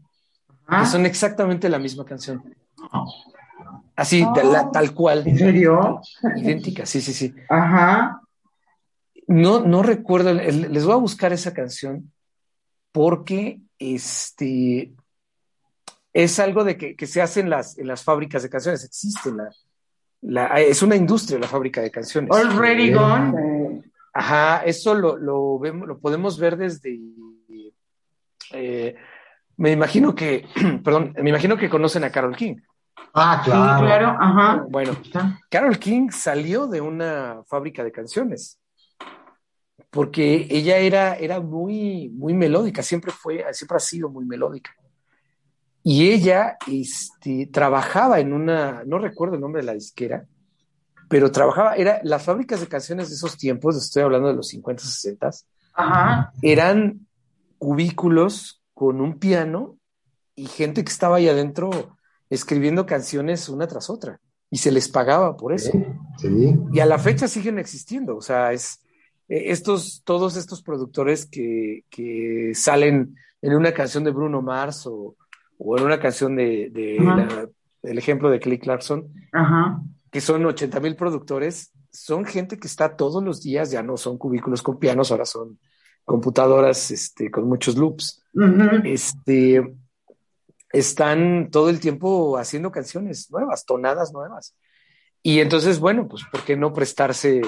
[0.80, 2.44] que son exactamente la misma canción.
[3.96, 5.24] Así, la- tal cual.
[5.28, 6.02] ¿En serio?
[6.38, 7.34] Idéntica, sí, sí, sí.
[7.50, 8.22] Ajá.
[9.28, 12.12] No, no recuerdo, les voy a buscar esa canción
[12.92, 14.94] porque este
[16.14, 18.84] es algo de que, que se hace en las, en las fábricas de canciones.
[18.86, 19.50] Existe la,
[20.22, 22.30] la- es una industria la fábrica de canciones.
[22.32, 22.96] Already Bien.
[22.98, 23.82] gone.
[24.14, 27.00] Ajá, eso lo, lo vemos, lo podemos ver desde.
[28.52, 28.96] eh,
[29.58, 30.46] me imagino que,
[30.84, 32.58] perdón, me imagino que conocen a Carol King.
[33.16, 33.86] Ah, Sí, claro.
[33.86, 34.18] claro.
[34.20, 34.66] Ajá.
[34.70, 34.96] Bueno.
[35.50, 38.60] Carol King salió de una fábrica de canciones
[39.90, 44.72] porque ella era, era muy, muy melódica, siempre fue, siempre ha sido muy melódica.
[45.84, 50.26] Y ella este, trabajaba en una, no recuerdo el nombre de la disquera,
[51.10, 54.82] pero trabajaba, era las fábricas de canciones de esos tiempos, estoy hablando de los 50,
[54.82, 55.30] 60,
[55.74, 56.34] Ajá.
[56.42, 57.06] eran
[57.58, 59.78] cubículos con un piano
[60.36, 61.98] y gente que estaba ahí adentro
[62.30, 64.20] escribiendo canciones una tras otra
[64.50, 65.72] y se les pagaba por eso.
[66.18, 66.56] Sí.
[66.72, 68.80] Y a la fecha siguen existiendo, o sea, es
[69.28, 75.16] eh, estos, todos estos productores que, que salen en una canción de Bruno Mars o,
[75.64, 77.50] o en una canción de, de la-
[77.84, 79.82] el ejemplo de Kelly Clarkson, Ajá.
[80.12, 84.18] que son 80 mil productores, son gente que está todos los días, ya no son
[84.18, 85.60] cubículos con pianos, ahora son
[86.06, 88.22] computadoras este, con muchos loops.
[88.34, 88.82] Ujú.
[88.86, 89.76] Este,
[90.72, 94.56] están todo el tiempo haciendo canciones nuevas, tonadas nuevas.
[95.22, 97.42] Y entonces, bueno, pues, ¿por qué no prestarse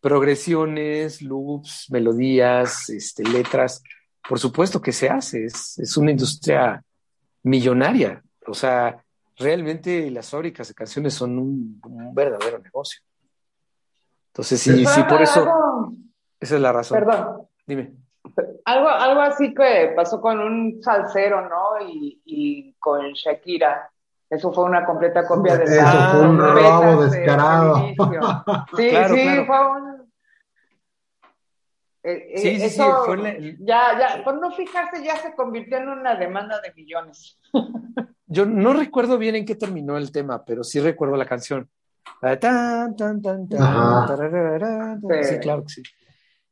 [0.00, 3.82] progresiones, loops, melodías, este, letras?
[4.28, 6.82] Por supuesto que se hace, es, es una industria
[7.48, 8.22] millonaria.
[8.46, 9.02] O sea,
[9.36, 13.00] realmente las fábricas de canciones son un, un verdadero negocio.
[14.32, 15.92] Entonces, sí, sí, por eso, Algo-
[16.40, 16.98] esa es la razón.
[16.98, 17.42] Perdón.
[17.66, 17.92] Dime.
[18.64, 21.80] Algo, algo así que pasó con un salsero, ¿no?
[21.88, 23.90] Y, y con Shakira.
[24.30, 27.76] Eso fue una completa copia de Eso fue un robo de- descarado.
[28.76, 29.46] Sí, Claro, sí, claro.
[29.46, 29.97] fue un...
[32.12, 35.78] eh, eh, Sí, sí, sí, fue la- Ya, ya, por no fijarse, ya se convirtió
[35.78, 37.38] en una demanda de millones.
[38.26, 41.68] Yo no recuerdo bien en qué terminó el tema, pero sí recuerdo la canción.
[42.20, 44.98] Tan, tan, tan, tararara.
[45.00, 45.24] Sí.
[45.24, 45.82] Sí, claro que sí.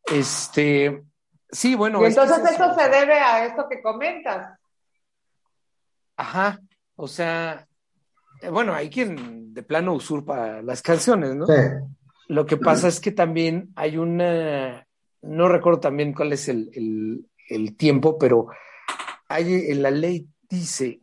[0.04, 1.02] Este,
[1.50, 2.00] sí, bueno.
[2.02, 4.58] y es que entonces es eso se debe a esto que comentas.
[6.16, 6.60] Ajá,
[6.94, 7.66] o sea,
[8.40, 11.46] eh, bueno, hay quien de plano usurpa las canciones, ¿no?
[11.46, 11.52] Sí.
[12.28, 14.85] Lo que pasa es que también hay una,
[15.26, 18.48] no recuerdo también cuál es el, el- el tiempo, pero
[19.28, 21.00] hay, en la ley dice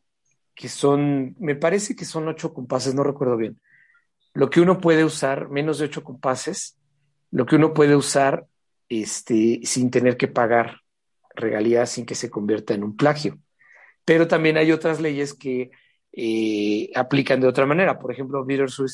[0.55, 3.59] que son, me parece que son ocho compases, no recuerdo bien.
[4.33, 6.77] Lo que uno puede usar, menos de ocho compases,
[7.31, 8.45] lo que uno puede usar
[8.89, 10.81] este, sin tener que pagar
[11.35, 13.39] regalías, sin que se convierta en un plagio.
[14.05, 15.71] Pero también hay otras leyes que
[16.11, 17.97] eh, aplican de otra manera.
[17.97, 18.91] Por ejemplo, Bittersweet,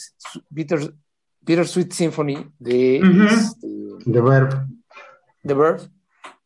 [0.49, 0.93] Bitter-
[1.41, 2.97] Bittersweet Symphony de
[3.33, 3.67] este,
[4.05, 4.47] De ver.
[5.43, 5.81] The Bird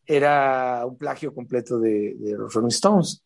[0.05, 3.23] era un plagio completo de, de los Rolling Stones.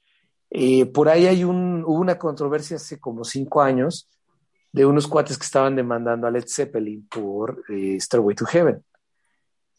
[0.50, 4.10] Eh, por ahí hay un, hubo una controversia hace como cinco años
[4.72, 8.84] de unos cuates que estaban demandando a Led Zeppelin por eh, Stairway to Heaven.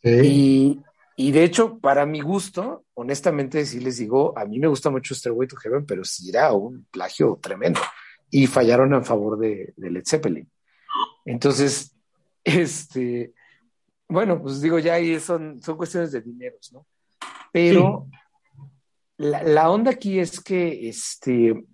[0.03, 0.11] Sí.
[0.11, 0.83] Y,
[1.17, 5.15] y de hecho, para mi gusto, honestamente, sí les digo, a mí me gusta mucho
[5.15, 7.81] Stairway to Heaven, pero sí era un plagio tremendo.
[8.31, 10.51] Y fallaron en favor de, de Led Zeppelin.
[11.25, 11.95] Entonces,
[12.45, 13.33] este,
[14.09, 16.87] bueno, pues digo, ya ahí son, son cuestiones de dineros, ¿no?
[17.53, 18.09] Pero
[19.19, 21.65] la, la onda aquí es que, este,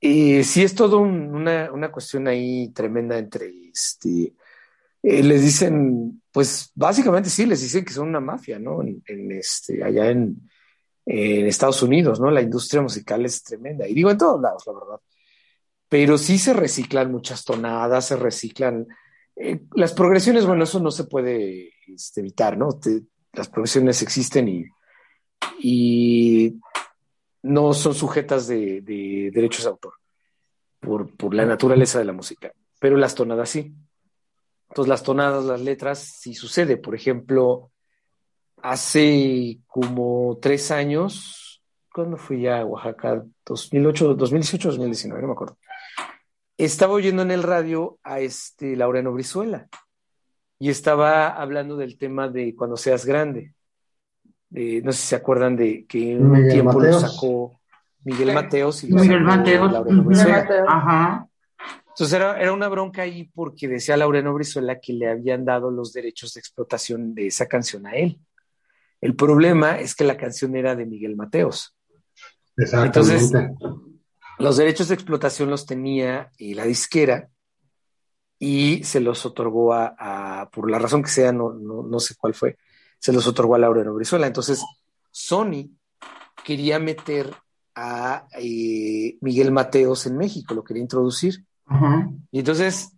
[0.00, 4.32] eh, sí es todo una, una, cuestión ahí tremenda entre, este,
[5.02, 8.80] eh, les dicen, pues básicamente sí, les dicen que son una mafia, ¿no?
[8.82, 10.48] En, este, allá en,
[11.06, 12.30] en, Estados Unidos, ¿no?
[12.30, 13.88] La industria musical es tremenda.
[13.88, 15.00] Y digo en todos lados, la verdad.
[15.88, 18.86] Pero sí se reciclan muchas tonadas, se reciclan.
[19.40, 22.78] Eh, las progresiones, bueno, eso no se puede este, evitar, ¿no?
[23.32, 24.64] las progresiones existen y,
[25.60, 26.58] y
[27.42, 28.80] no son sujetas de,
[29.32, 29.94] derechos de autor
[30.80, 33.72] por, por, la naturaleza de la música, pero las tonadas sí.
[34.70, 36.76] Entonces las tonadas, las letras, sí sucede.
[36.76, 37.70] Por ejemplo,
[38.60, 41.62] hace como tres años,
[41.92, 43.24] ¿cuándo fui a Oaxaca?
[43.46, 45.56] 2008, 2018, 2019, no me acuerdo.
[46.58, 49.68] Estaba oyendo en el radio a este Laureano Brizuela
[50.58, 53.54] y estaba hablando del tema de cuando seas grande
[54.50, 57.60] no sé si se acuerdan de que un tiempo lo sacó
[58.04, 59.72] Miguel Mateos y Miguel Mateos.
[60.66, 61.28] Ajá.
[61.88, 65.92] Entonces era, era, una bronca ahí porque decía Laureno Brizuela que le habían dado los
[65.92, 68.20] derechos de explotación de esa canción a él.
[69.00, 71.76] El problema es que la canción era de Miguel Mateos.
[72.56, 73.32] Entonces,
[74.38, 77.28] los derechos de explotación los tenía la disquera
[78.38, 82.34] y se los otorgó a, por la razón que sea, no, no, no sé cuál
[82.34, 82.56] fue,
[82.98, 84.26] se los otorgó a Laura Brizuela.
[84.26, 84.64] Entonces,
[85.10, 85.70] Sony
[86.44, 87.34] quería meter
[87.74, 91.44] a eh, Miguel Mateos en México, lo quería introducir.
[92.30, 92.92] Y entonces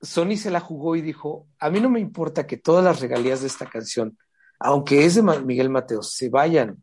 [0.00, 3.40] Sony se la jugó y dijo, a mí no me importa que todas las regalías
[3.40, 4.18] de esta canción,
[4.60, 6.82] aunque es de Miguel Mateos, se vayan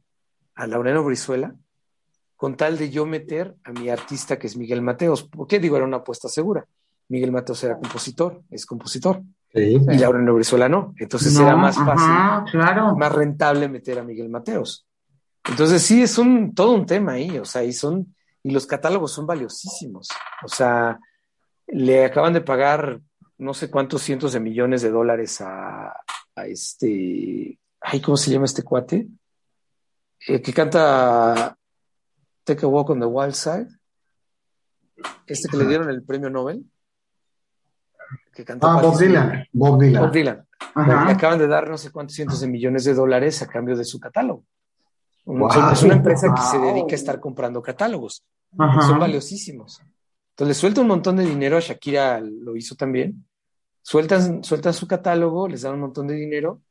[0.55, 1.55] a Laureno Brizuela,
[2.41, 5.21] con tal de yo meter a mi artista que es Miguel Mateos.
[5.21, 5.77] ¿Por qué digo?
[5.77, 6.65] Era una apuesta segura.
[7.07, 9.21] Miguel Mateos era compositor, es compositor.
[9.53, 10.95] Y Laura Brizuela no.
[10.97, 12.57] Entonces era más fácil,
[12.97, 14.87] más rentable meter a Miguel Mateos.
[15.47, 19.11] Entonces sí, es un, todo un tema ahí, o sea, y son, y los catálogos
[19.11, 20.07] son valiosísimos.
[20.43, 20.99] O sea,
[21.67, 23.01] le acaban de pagar
[23.37, 25.93] no sé cuántos cientos de millones de dólares a,
[26.35, 29.05] a este, ay, ¿cómo se llama este cuate?
[30.27, 31.55] Eh, que canta
[32.43, 33.67] Take a Walk on the Wild Side.
[35.25, 36.65] Este que le dieron el premio Nobel
[38.33, 38.67] que cantó.
[38.67, 39.45] Ah, Bob Dylan.
[39.51, 40.03] Bob Dylan.
[40.03, 40.47] Bob Dylan.
[40.75, 43.83] Le acaban de dar no sé cuántos cientos de millones de dólares a cambio de
[43.83, 44.45] su catálogo.
[45.25, 48.23] Es una empresa que se dedica a estar comprando catálogos.
[48.57, 49.81] Son valiosísimos.
[50.31, 53.25] Entonces le suelta un montón de dinero, a Shakira lo hizo también.
[53.81, 56.61] Sueltan, sueltan su catálogo, les dan un montón de dinero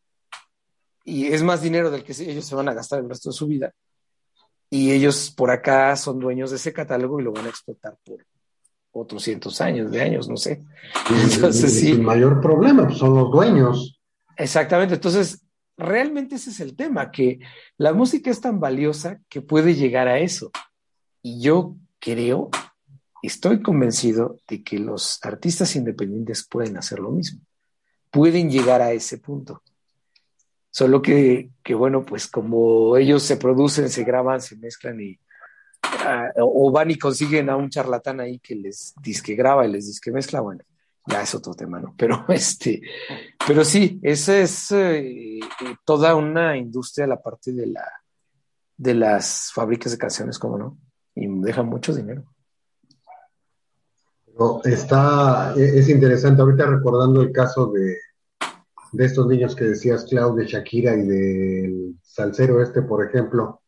[1.05, 3.47] y es más dinero del que ellos se van a gastar el resto de su
[3.47, 3.73] vida.
[4.71, 8.25] Y ellos por acá son dueños de ese catálogo y lo van a explotar por
[8.93, 10.63] otros cientos años, de años, no sé.
[11.11, 11.91] Entonces, sí.
[11.91, 14.01] El mayor problema pues, son los dueños.
[14.37, 14.95] Exactamente.
[14.95, 15.45] Entonces,
[15.77, 17.41] realmente ese es el tema, que
[17.79, 20.51] la música es tan valiosa que puede llegar a eso.
[21.23, 22.51] Y yo creo,
[23.23, 27.41] estoy convencido de que los artistas independientes pueden hacer lo mismo.
[28.11, 29.63] Pueden llegar a ese punto.
[30.71, 35.19] Solo que, que bueno, pues como ellos se producen, se graban, se mezclan y,
[36.37, 40.13] o van y consiguen a un charlatán ahí que les disque graba y les disque
[40.13, 40.63] mezcla, bueno,
[41.07, 41.95] ya es otro tema, ¿no?
[41.97, 42.81] Pero este,
[43.47, 45.41] pero sí, esa es eh,
[45.85, 47.85] toda una industria la parte de la
[48.77, 50.79] de las fábricas de canciones, como no,
[51.15, 52.25] y deja mucho dinero.
[54.65, 57.99] está, e, es interesante, ahorita recordando el caso de,
[58.93, 63.63] de estos niños que decías, Clau, de Shakira y del salsero este, por ejemplo,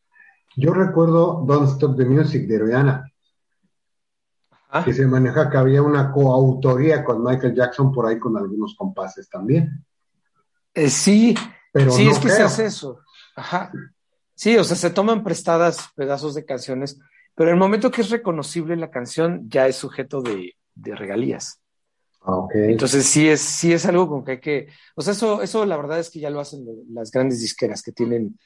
[0.56, 3.12] yo recuerdo Don't Stop the Music de Rihanna,
[4.84, 9.28] que se maneja que había una coautoría con Michael Jackson por ahí con algunos compases
[9.28, 9.84] también.
[10.74, 11.34] Eh, sí,
[11.72, 13.00] pero sí, es que se hace eso.
[13.36, 13.70] Ajá.
[14.34, 16.98] Sí, o sea, se toman prestadas pedazos de canciones,
[17.34, 21.61] pero en el momento que es reconocible la canción ya es sujeto de, regalías.
[22.24, 22.70] Ah, okay.
[22.70, 25.76] Entonces sí es, sí es algo con que hay que, o sea, eso, eso la
[25.76, 28.38] verdad es que ya lo hacen las grandes disqueras que tienen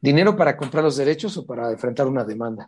[0.00, 2.66] dinero para comprar los derechos o para enfrentar una demanda.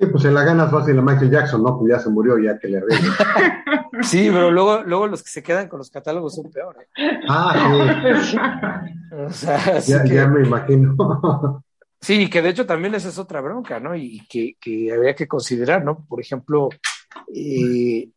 [0.00, 1.78] Sí, pues se la gana fácil a Michael Jackson, ¿no?
[1.78, 3.12] Pues ya se murió, ya que le arreglen.
[4.02, 6.88] sí, pero luego, luego los que se quedan con los catálogos son peores.
[7.28, 8.36] Ah, sí.
[9.14, 10.96] o sea, ya, ya me imagino.
[12.00, 13.94] sí, que de hecho también esa es otra bronca, ¿no?
[13.94, 16.06] Y que, que habría que considerar, ¿no?
[16.06, 16.70] Por ejemplo,
[17.34, 18.08] eh,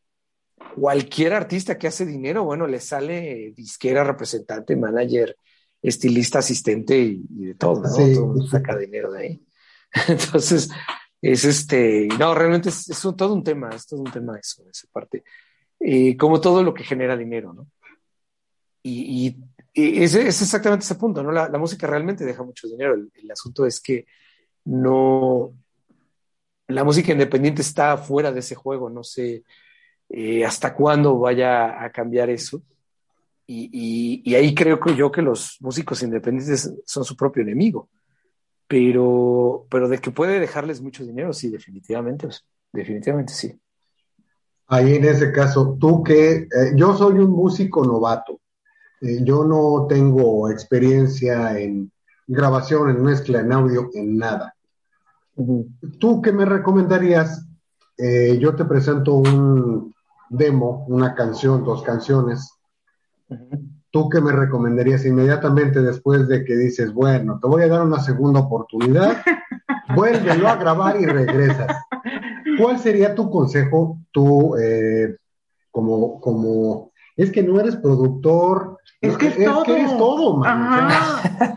[0.75, 5.37] cualquier artista que hace dinero, bueno, le sale disquera, representante, manager,
[5.81, 7.89] estilista, asistente y, de todo, ¿no?
[7.89, 9.45] todo saca dinero de ahí.
[10.07, 10.69] Entonces,
[11.21, 15.23] es este, no, realmente es, todo un tema, es todo un tema eso, esa parte.
[15.79, 17.67] Eh, como todo lo que genera dinero, ¿no?
[18.81, 19.37] Y,
[19.73, 21.31] y es, es, exactamente ese punto, ¿no?
[21.31, 22.93] La, música realmente deja mucho dinero.
[22.93, 24.05] El, asunto es que
[24.65, 25.53] no,
[26.67, 29.43] la música independiente está fuera de ese juego, no sé
[30.15, 32.61] eh, hasta cuándo vaya a cambiar eso.
[33.47, 37.89] Y, ahí creo que yo que los músicos independientes son su propio enemigo.
[38.67, 43.59] Pero, pero de que puede dejarles mucho dinero, sí, definitivamente, pues, definitivamente sí.
[44.67, 48.39] Ahí en ese caso, tú que eh, yo soy un músico novato,
[49.01, 51.91] eh, yo no tengo experiencia en
[52.27, 54.55] grabación, en mezcla, en audio, en nada.
[55.99, 57.47] ¿Tú qué me recomendarías?
[57.97, 59.92] Eh, yo te presento un
[60.33, 62.59] demo, una canción, dos canciones.
[63.91, 67.99] ¿Tú qué me recomendarías inmediatamente después de que dices, bueno, te voy a dar una
[67.99, 69.17] segunda oportunidad,
[69.95, 71.77] vuélvelo a grabar y regresas?
[72.59, 75.15] ¿Cuál sería tu consejo, tú, eh,
[75.71, 79.63] como, como, es que no eres productor, es que, es, todo.
[79.63, 80.89] que eres todo, man.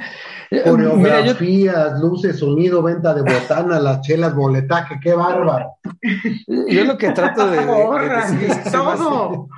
[0.51, 5.79] Coreografías, luces, sonido, venta de botana, las chelas, boletaje, qué bárbaro.
[6.47, 7.59] Yo lo que trato de,
[8.09, 9.49] decir es todo.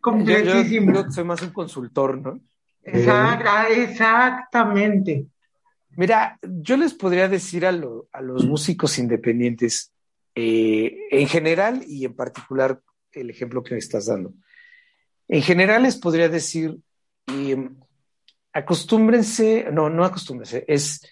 [0.00, 0.92] Completísimo.
[0.92, 2.40] Yo, soy más un consultor, ¿no?
[2.82, 5.26] exactamente.
[5.96, 9.92] Mira, yo les podría decir a, a los músicos independientes,
[10.34, 12.80] eh, en general y en particular
[13.12, 14.34] el ejemplo que me estás dando.
[15.28, 16.78] En general les podría decir,
[17.28, 17.70] eh,
[18.56, 21.02] acostúmbrense, no, no acostúmbrense, es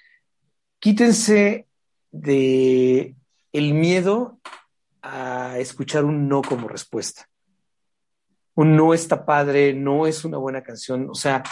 [0.79, 1.69] quítense
[2.11, 3.15] de
[3.53, 4.41] el miedo
[5.03, 7.29] a escuchar un no como respuesta.
[8.55, 11.43] Un no está padre, no es una buena canción, o sea,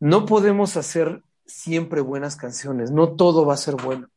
[0.00, 4.08] no podemos hacer siempre buenas canciones, no todo va a ser bueno.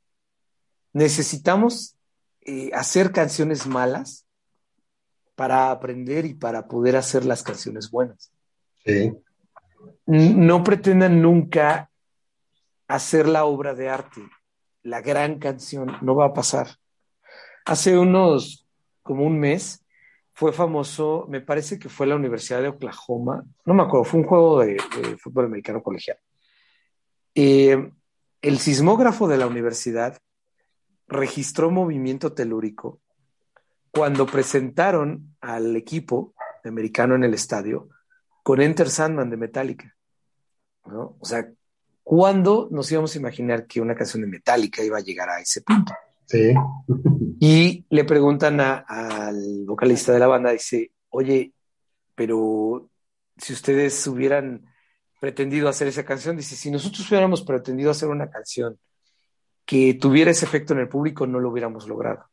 [0.93, 1.97] Necesitamos
[2.41, 4.25] eh, hacer canciones malas
[5.35, 8.31] para aprender y para poder hacer las canciones buenas.
[8.85, 9.11] Sí
[10.05, 11.89] no pretendan nunca
[12.87, 14.21] hacer la obra de arte,
[14.83, 16.67] la gran canción, no va a pasar.
[17.65, 18.67] Hace unos,
[19.01, 19.83] como un mes,
[20.33, 24.25] fue famoso, me parece que fue la Universidad de Oklahoma, no me acuerdo, fue un
[24.27, 24.77] juego de,
[25.17, 26.17] fútbol americano colegial.
[27.33, 27.91] Eh,
[28.41, 30.17] el sismógrafo de la universidad
[31.07, 32.99] registró movimiento telúrico
[33.91, 36.33] cuando presentaron al equipo
[36.63, 37.89] americano en el estadio
[38.45, 39.91] con Enter Sandman de Metallica.
[40.85, 41.17] ¿no?
[41.19, 41.51] O sea,
[42.03, 45.63] ¿cuándo nos íbamos a imaginar que una canción de Metallica iba a llegar a ese
[45.63, 45.91] punto?
[46.27, 46.53] Sí.
[47.39, 51.53] Y le preguntan al vocalista de la banda, dice, oye,
[52.13, 52.87] pero
[53.35, 54.63] si ustedes hubieran
[55.19, 58.77] pretendido hacer esa canción, dice, si nosotros hubiéramos pretendido hacer una canción
[59.65, 62.29] que tuviera ese efecto en el público, no lo hubiéramos logrado.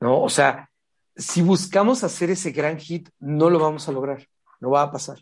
[0.00, 0.20] ¿No?
[0.20, 0.70] O sea,
[1.16, 4.28] si buscamos hacer ese gran hit, no lo vamos a lograr
[4.64, 5.18] no va a pasar.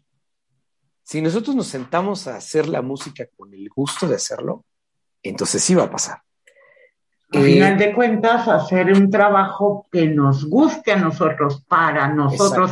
[1.03, 4.65] Si nosotros nos sentamos a hacer la música con el gusto de hacerlo,
[5.23, 6.23] entonces sí va a pasar.
[7.33, 12.71] Al final de cuentas, hacer un trabajo que nos guste a nosotros, para nosotros,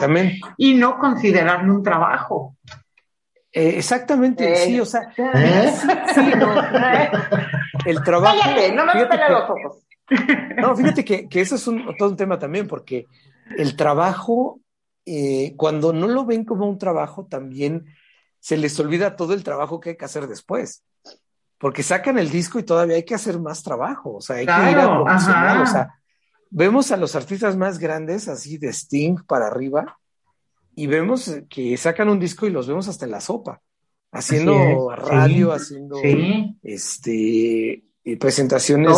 [0.58, 2.56] y no considerarlo un trabajo.
[3.52, 5.72] Eh, exactamente, sí, o sea, ¿Eh?
[6.14, 6.54] sí, no,
[7.86, 8.36] el trabajo.
[8.74, 9.86] no me los ojos.
[10.56, 13.06] No, fíjate que, que eso es un, todo un tema también, porque
[13.56, 14.60] el trabajo
[15.06, 17.86] eh, cuando no lo ven como un trabajo, también
[18.38, 20.84] se les olvida todo el trabajo que hay que hacer después.
[21.58, 24.70] Porque sacan el disco y todavía hay que hacer más trabajo, o sea, hay que
[24.70, 25.94] ir a promocionar, o sea,
[26.48, 29.98] vemos a los artistas más grandes, así de Sting para arriba,
[30.74, 33.60] y vemos que sacan un disco y los vemos hasta en la sopa,
[34.10, 35.96] haciendo radio, haciendo
[36.62, 37.84] este
[38.18, 38.96] presentaciones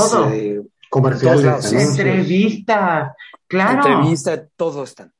[0.88, 3.12] comerciales, entrevistas,
[3.48, 3.88] claro.
[3.88, 5.12] Entrevistas, todo están.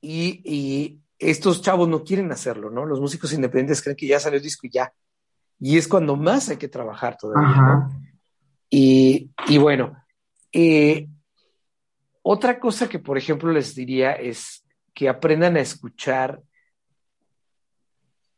[0.00, 2.86] Y, estos chavos no quieren hacerlo, ¿no?
[2.86, 4.90] Los músicos independientes creen que ya salió el disco y ya.
[5.58, 7.90] Y es cuando más hay que trabajar todavía.
[8.70, 10.02] Y, bueno,
[10.50, 11.06] eh,
[12.22, 16.40] otra cosa que, por ejemplo, les diría es que aprendan a escuchar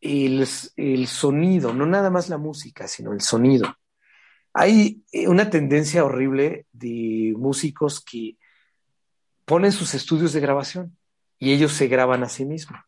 [0.00, 0.44] el,
[0.76, 3.76] el, sonido, no nada más la música, sino el sonido.
[4.52, 8.36] Hay eh, una tendencia horrible de músicos que
[9.44, 10.96] ponen sus estudios de grabación
[11.42, 12.78] y ellos se graban a sí mismos.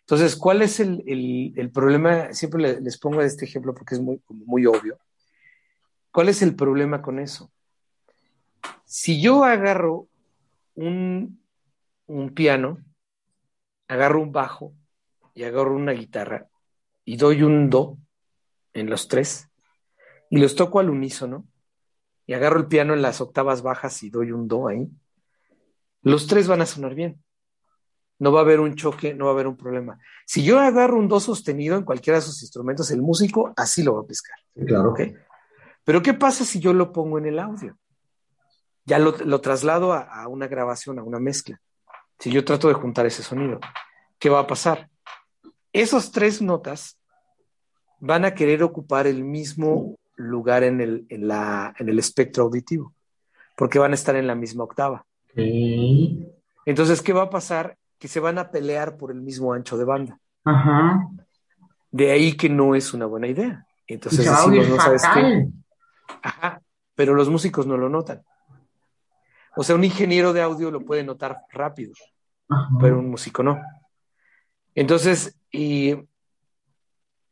[0.00, 2.34] Entonces, ¿cuál es el, problema?
[2.34, 4.98] Siempre les, pongo este ejemplo porque es muy, muy obvio.
[6.10, 7.50] ¿Cuál es el problema con eso?
[8.84, 10.06] Si yo agarro
[10.74, 11.42] un,
[12.08, 12.76] un piano,
[13.88, 14.74] agarro un bajo
[15.32, 16.48] y agarro una guitarra
[17.06, 17.96] y doy un do
[18.74, 19.48] en los tres
[20.28, 21.46] y los toco al unísono
[22.26, 24.90] y agarro el piano en las octavas bajas y doy un do ahí,
[26.02, 27.21] los tres van a sonar bien
[28.18, 29.98] no va a haber un choque, no va a haber un problema.
[30.26, 33.94] Si yo agarro un do sostenido en cualquiera de esos instrumentos, el músico así lo
[33.94, 34.38] va a pescar.
[34.66, 34.94] Claro.
[35.84, 37.76] Pero ¿qué pasa si yo lo pongo en el audio?
[38.84, 41.60] ya lo, traslado a, una grabación, a una mezcla.
[42.18, 43.60] Si yo trato de juntar ese sonido,
[44.18, 44.88] ¿qué va a pasar?
[45.72, 46.98] Esas tres notas
[47.98, 52.92] van a querer ocupar el mismo lugar en el, en la, en el espectro auditivo,
[53.56, 55.06] porque van a estar en la misma octava.
[56.66, 57.76] Entonces, ¿qué va a pasar?
[58.02, 60.18] Que se van a pelear por el mismo ancho de banda.
[60.42, 61.06] Ajá.
[61.92, 63.64] De ahí que no es una buena idea.
[63.86, 65.46] Entonces decimos, no sabes qué.
[66.20, 66.60] Ajá,
[66.96, 68.24] pero los músicos no lo notan.
[69.54, 71.92] O sea, un ingeniero de audio lo puede notar rápido,
[72.80, 73.62] pero un músico no.
[74.74, 76.04] Entonces, y e,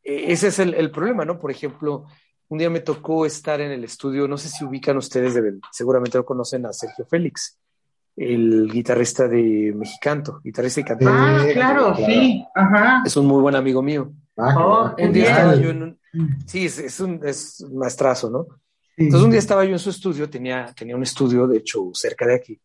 [0.04, 1.36] ese es el, problema, ¿no?
[1.36, 2.06] Por ejemplo,
[2.46, 5.36] un día me tocó estar en el estudio, no sé si ubican ustedes,
[5.72, 7.59] seguramente lo conocen a Sergio Félix,
[8.20, 11.10] el guitarrista de Mexicanto, guitarrista y cantante.
[11.10, 13.02] Ah, claro, sí, ajá.
[13.06, 14.12] Es un muy buen amigo mío.
[14.36, 15.98] Ah, oh, un día estaba yo en un,
[16.44, 18.46] sí, es, un es maestrazo, ¿no?
[18.94, 22.26] Entonces un día estaba yo en su estudio, tenía, tenía un estudio, de hecho, cerca
[22.26, 22.60] de aquí.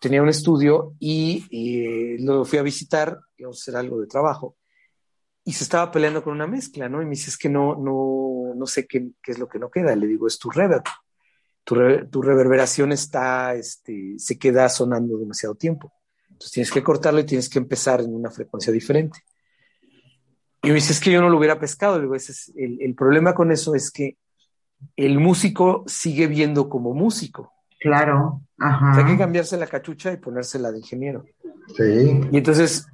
[0.00, 4.56] Tenía un estudio y, y lo fui a visitar, íbamos a hacer algo de trabajo,
[5.44, 7.02] y se estaba peleando con una mezcla, ¿no?
[7.02, 9.70] Y me dice, es que no, no, no sé qué, qué es lo que no
[9.70, 9.94] queda.
[9.94, 10.84] Le digo, es tu reverb.
[11.64, 11.76] Tu,
[12.08, 15.92] tu, reverberación está, este, se queda sonando demasiado tiempo.
[16.28, 19.20] Entonces tienes que cortarlo y tienes que empezar en una frecuencia diferente.
[20.62, 22.00] Y me dice, es que yo no lo hubiera pescado.
[22.00, 24.16] digo, ese es el, el, problema con eso es que
[24.96, 27.52] el músico sigue viendo como músico.
[27.80, 28.42] Claro.
[28.58, 28.96] Ajá.
[28.96, 31.24] hay que cambiarse la cachucha y ponérsela de ingeniero.
[31.76, 32.20] Sí.
[32.30, 32.86] Y entonces,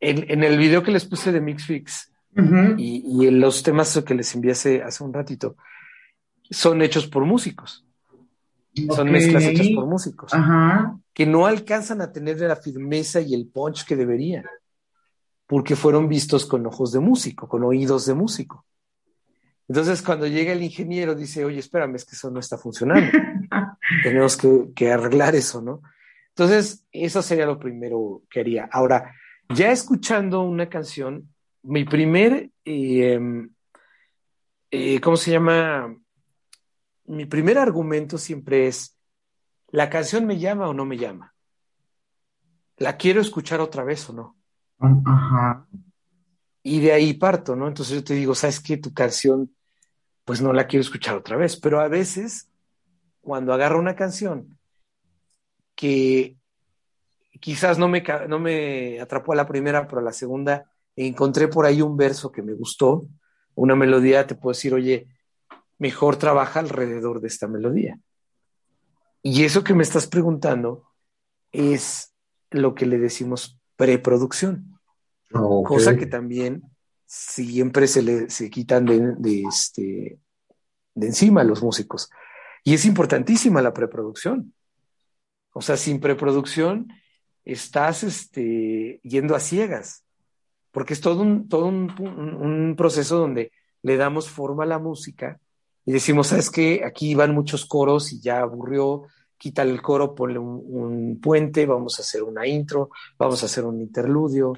[0.00, 2.12] en, en el video que les puse de Mix Fix
[2.78, 5.56] y, y, en los temas que les envié hace, hace un ratito,
[6.50, 7.84] son hechos por músicos.
[8.94, 10.32] Son mezclas hechas por músicos.
[10.32, 10.98] Ajá.
[11.12, 14.44] Que no alcanzan a tener la firmeza y el punch que deberían
[15.50, 18.64] porque fueron vistos con ojos de músico, con oídos de músico.
[19.66, 23.10] Entonces, cuando llega el ingeniero, dice, oye, espérame, es que eso no está funcionando.
[24.04, 25.82] Tenemos que, arreglar eso, ¿no?
[26.28, 28.68] Entonces, eso sería lo primero que haría.
[28.70, 29.12] Ahora,
[29.48, 31.28] ya escuchando una canción,
[31.64, 33.50] mi primer, em,
[34.70, 35.96] eh, ¿cómo se llama?
[37.10, 38.96] Mi primer argumento siempre es,
[39.72, 41.34] ¿la canción me llama o no me llama?
[42.76, 44.36] ¿La quiero escuchar otra vez o no?
[44.78, 45.66] Ajá.
[46.62, 47.66] Y de ahí parto, ¿no?
[47.66, 48.76] Entonces yo te digo, ¿sabes qué?
[48.76, 49.52] Tu canción,
[50.24, 51.56] pues no la quiero escuchar otra vez.
[51.56, 52.48] Pero a veces,
[53.20, 54.56] cuando agarro una canción
[55.74, 56.36] que
[57.40, 61.66] quizás no me, no me atrapó a la primera, pero a la segunda encontré por
[61.66, 63.08] ahí un verso que me gustó,
[63.56, 65.08] una melodía, te puedo decir, oye,
[65.80, 67.98] mejor trabaja alrededor de esta melodía.
[69.22, 70.84] Y eso que me estás preguntando
[71.52, 72.14] es
[72.50, 74.78] lo que le decimos preproducción.
[75.30, 76.62] Cosa que también
[77.06, 80.18] siempre se le se quitan de, este,
[80.94, 82.10] de encima a los músicos.
[82.62, 84.52] Y es importantísima la preproducción.
[85.52, 86.88] O sea, sin preproducción
[87.44, 90.04] estás este, yendo a ciegas,
[90.72, 93.50] porque es todo, un, todo un, proceso donde
[93.82, 95.40] le damos forma a la música
[95.84, 96.82] y decimos, ¿sabes qué?
[96.84, 99.04] Aquí van muchos coros y ya aburrió,
[99.38, 103.80] quítale el coro, ponle un, puente, vamos a hacer una intro, vamos a hacer un
[103.80, 104.52] interludio,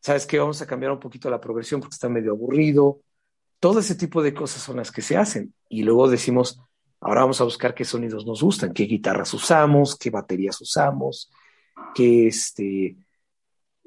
[0.00, 0.38] ¿sabes qué?
[0.38, 3.00] Vamos a cambiar un poquito la progresión porque está medio aburrido.
[3.58, 5.52] Todo ese tipo de cosas son las que se hacen.
[5.68, 6.60] Y luego decimos,
[7.00, 11.30] ahora vamos a buscar qué sonidos nos gustan, qué guitarras usamos, qué baterías usamos,
[11.94, 12.96] qué, este,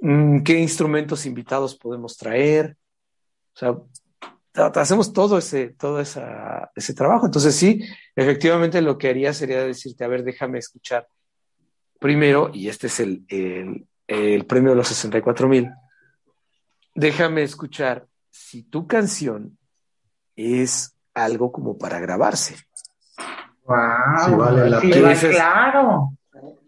[0.01, 2.75] mm, qué instrumentos invitados podemos traer.
[3.53, 3.77] O sea,
[4.57, 7.25] hacemos todo ese, todo ese trabajo.
[7.25, 7.83] Entonces sí,
[8.15, 11.07] efectivamente lo que haría sería decirte, a ver, déjame escuchar
[11.99, 13.25] primero, y este es el,
[14.07, 15.71] el, premio de los 64 mil,
[16.93, 19.57] déjame escuchar si tu canción
[20.35, 22.55] es algo como para grabarse.
[23.63, 25.13] Wow, vale la pena.
[25.15, 26.11] claro.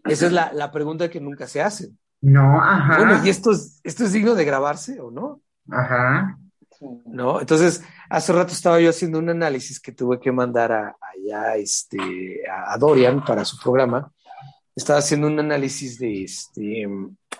[0.04, 1.90] Esa es la, la, pregunta que nunca se hace.
[2.20, 2.98] No, ajá.
[2.98, 5.40] Bueno, ¿y esto es, esto es digno de grabarse o no?
[5.70, 6.39] Ajá.
[6.80, 7.40] ¿No?
[7.40, 12.40] Entonces, hace rato estaba yo haciendo un análisis que tuve que mandar a, allá este,
[12.48, 14.12] a Dorian para su programa.
[14.74, 16.86] Estaba haciendo un análisis de, este,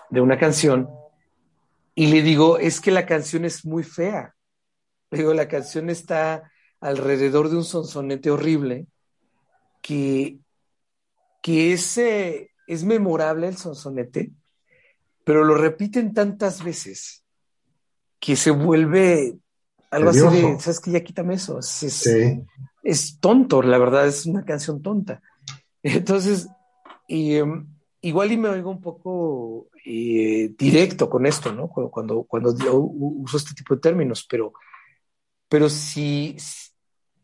[0.09, 0.89] de una canción
[1.95, 4.35] y le digo, es que la canción es muy fea.
[5.09, 6.49] Le digo, la canción está
[6.79, 8.87] alrededor de un sonsonete horrible
[9.81, 10.37] que,
[11.41, 14.31] que es, es memorable el sonsonete,
[15.23, 17.20] pero lo repiten tantas veces
[18.21, 19.35] que se vuelve
[19.89, 20.91] algo así de, ¿sabes qué?
[20.91, 21.59] Ya quítame eso.
[21.59, 22.07] Es,
[22.83, 25.21] es, tonto, la verdad, es una canción tonta.
[25.83, 26.47] Entonces,
[27.07, 27.67] em,
[27.99, 31.67] igual y me oigo un poco eh, directo con esto, ¿no?
[31.67, 32.55] Cuando, cuando,
[32.93, 34.53] uso este tipo de términos, pero,
[35.49, 36.37] pero si,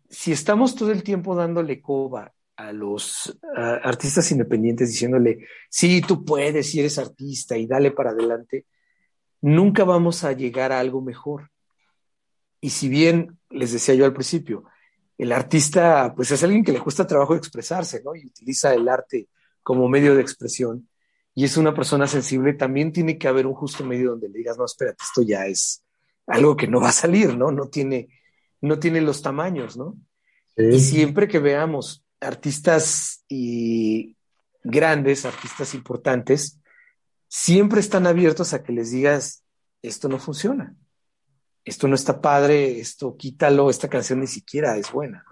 [0.10, 6.72] si estamos todo el tiempo dándole coba a los artistas independientes diciéndole, sí, tú puedes,
[6.72, 8.66] si eres artista y dale para adelante,
[9.42, 11.52] nunca vamos a llegar a algo mejor.
[12.62, 14.66] Y si bien, les decía yo al principio,
[15.18, 18.16] el artista, pues es alguien que le cuesta trabajo expresarse, ¿no?
[18.16, 19.28] Y utiliza el arte
[19.64, 20.88] como medio de expresión.
[21.34, 24.58] Y es una persona sensible, también tiene que haber un justo medio donde le digas,
[24.58, 25.84] no, espérate, esto ya es
[26.26, 27.52] algo que no va a salir, ¿no?
[27.52, 28.10] No tiene,
[28.62, 29.98] no tiene los tamaños, ¿no?
[30.56, 34.18] Y siempre que veamos artistas y
[34.64, 36.60] grandes, artistas importantes,
[37.28, 39.44] siempre están abiertos a que les digas,
[39.82, 40.76] esto no funciona,
[41.66, 45.26] esto no está padre, esto quítalo, esta canción ni siquiera es buena.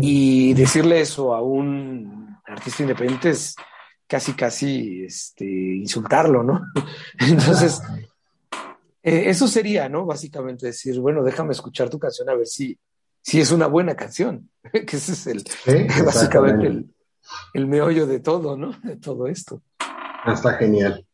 [0.00, 3.56] Y decirle eso a un artista independiente es
[4.06, 6.60] casi, casi este, insultarlo, ¿no?
[7.18, 7.80] Entonces,
[9.02, 10.04] eh, eso sería, ¿no?
[10.04, 12.78] Básicamente decir, bueno, déjame escuchar tu canción a ver si,
[13.22, 15.44] si es una buena canción, que ese es el,
[16.04, 16.94] básicamente el,
[17.54, 18.78] el meollo de todo, ¿no?
[18.82, 19.62] De todo esto.
[20.26, 21.06] Está genial.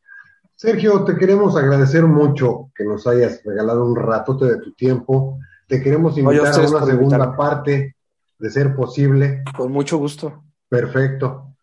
[0.55, 5.39] Sergio, te queremos agradecer mucho que nos hayas regalado un ratote de tu tiempo.
[5.66, 7.97] Te queremos invitar a, una segunda parte,
[8.39, 9.44] de ser posible.
[9.56, 10.44] Con mucho gusto.
[10.68, 11.55] Perfecto.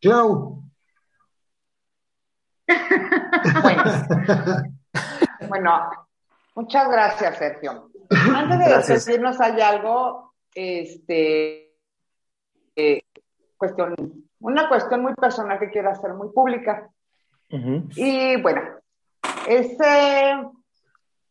[0.00, 0.62] Clau.
[5.48, 5.90] bueno,
[6.54, 7.90] muchas gracias, Sergio.
[8.10, 11.74] Antes de despedirnos, hay algo, este,
[12.76, 13.02] eh,
[13.56, 16.88] cuestión, una cuestión muy personal que quiero hacer muy pública.
[17.50, 18.62] Y bueno,
[19.46, 19.84] este,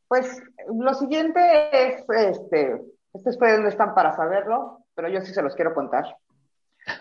[0.07, 0.41] pues
[0.73, 1.39] lo siguiente
[1.72, 2.81] es, este,
[3.11, 6.06] ustedes pueden están para saberlo, pero yo sí se los quiero contar.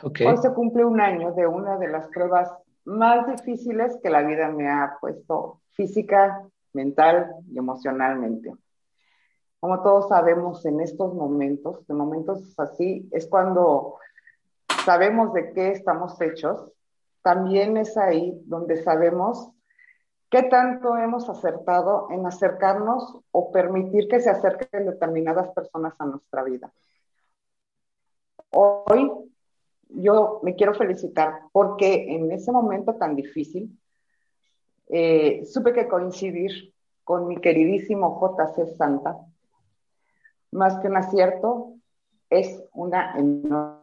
[0.03, 2.51] Hoy se cumple un año de una de las pruebas
[2.85, 8.55] más difíciles que la vida me ha puesto física, mental y emocionalmente.
[9.61, 13.97] Como todos sabemos en estos momentos, de momentos así, es cuando
[14.87, 16.71] sabemos de qué estamos hechos
[17.21, 19.51] también es ahí donde sabemos
[20.31, 26.45] qué tanto hemos acertado en acercarnos o permitir que se acerquen determinadas personas a nuestra
[26.45, 26.73] vida.
[28.51, 29.11] Hoy
[29.89, 33.77] yo me quiero felicitar porque en ese momento tan difícil
[34.89, 36.73] eh, supe que coincidir
[37.03, 39.17] con mi queridísimo JC Santa,
[40.53, 41.75] más que un acierto,
[42.31, 43.76] es una enorme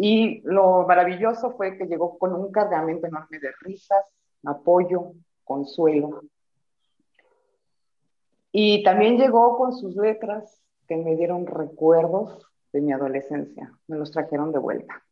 [0.00, 4.04] y lo maravilloso fue que llegó con un cargamento enorme de risas,
[4.44, 6.22] apoyo, consuelo.
[8.52, 14.12] Y también llegó con sus letras que me dieron recuerdos de mi adolescencia, me los
[14.12, 15.02] trajeron de vuelta.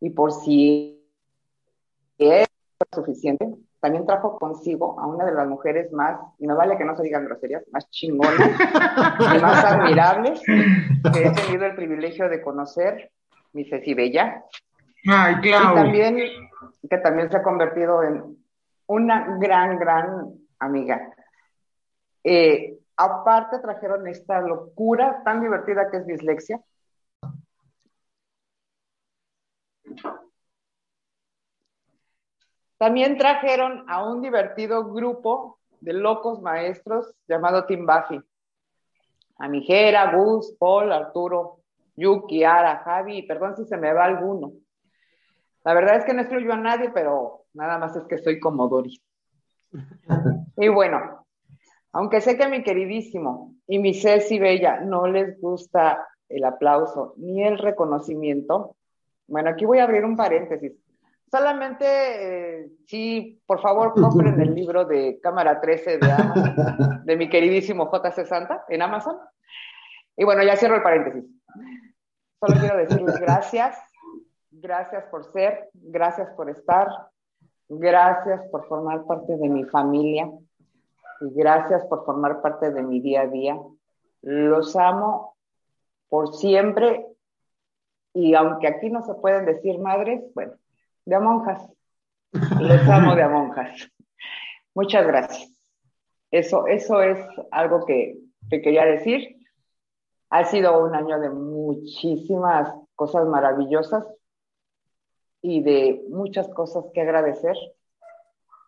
[0.00, 1.08] Y por si
[2.18, 2.48] es
[2.92, 6.94] suficiente, también trajo consigo a una de las mujeres más, y no vale que no
[6.94, 8.50] se digan groserías, más chingonas
[9.18, 13.10] y más admirables que he tenido el privilegio de conocer
[13.52, 14.44] mi Ceci Bella.
[15.06, 15.72] Ay, claro.
[15.72, 16.16] Y también,
[16.88, 18.36] que también se ha convertido en
[18.86, 21.14] una gran, gran amiga.
[22.22, 26.60] Eh, aparte trajeron esta locura tan divertida que es dislexia.
[32.80, 38.18] También trajeron a un divertido grupo de locos maestros llamado Tim Buffy.
[39.38, 41.58] A Mijera, Gus, Paul, Arturo,
[41.94, 44.52] Yuki, Ara, Javi, perdón si se me va alguno.
[45.62, 48.66] La verdad es que no excluyo a nadie, pero nada más es que soy como
[48.66, 48.98] Doris.
[50.56, 51.26] Y bueno,
[51.92, 57.44] aunque sé que mi queridísimo y mi Ceci Bella no les gusta el aplauso ni
[57.44, 58.74] el reconocimiento,
[59.26, 60.72] bueno, aquí voy a abrir un paréntesis.
[61.30, 66.14] Solamente, eh, sí, por favor, compren el libro de Cámara 13 de,
[67.04, 69.16] de mi queridísimo JC Santa en Amazon.
[70.16, 71.24] Y bueno, ya cierro el paréntesis.
[72.40, 73.78] Solo quiero decirles gracias,
[74.50, 76.88] gracias por ser, gracias por estar,
[77.68, 80.28] gracias por formar parte de mi familia
[81.20, 83.56] y gracias por formar parte de mi día a día.
[84.22, 85.36] Los amo
[86.08, 87.06] por siempre
[88.14, 90.54] y aunque aquí no se pueden decir madres, bueno,
[91.04, 91.68] de a monjas.
[92.32, 93.90] Los amo de a monjas.
[94.74, 95.52] Muchas gracias.
[96.30, 97.18] Eso, eso es
[97.50, 98.18] algo que
[98.48, 99.36] te quería decir.
[100.30, 104.06] Ha sido un año de muchísimas cosas maravillosas
[105.42, 107.56] y de muchas cosas que agradecer,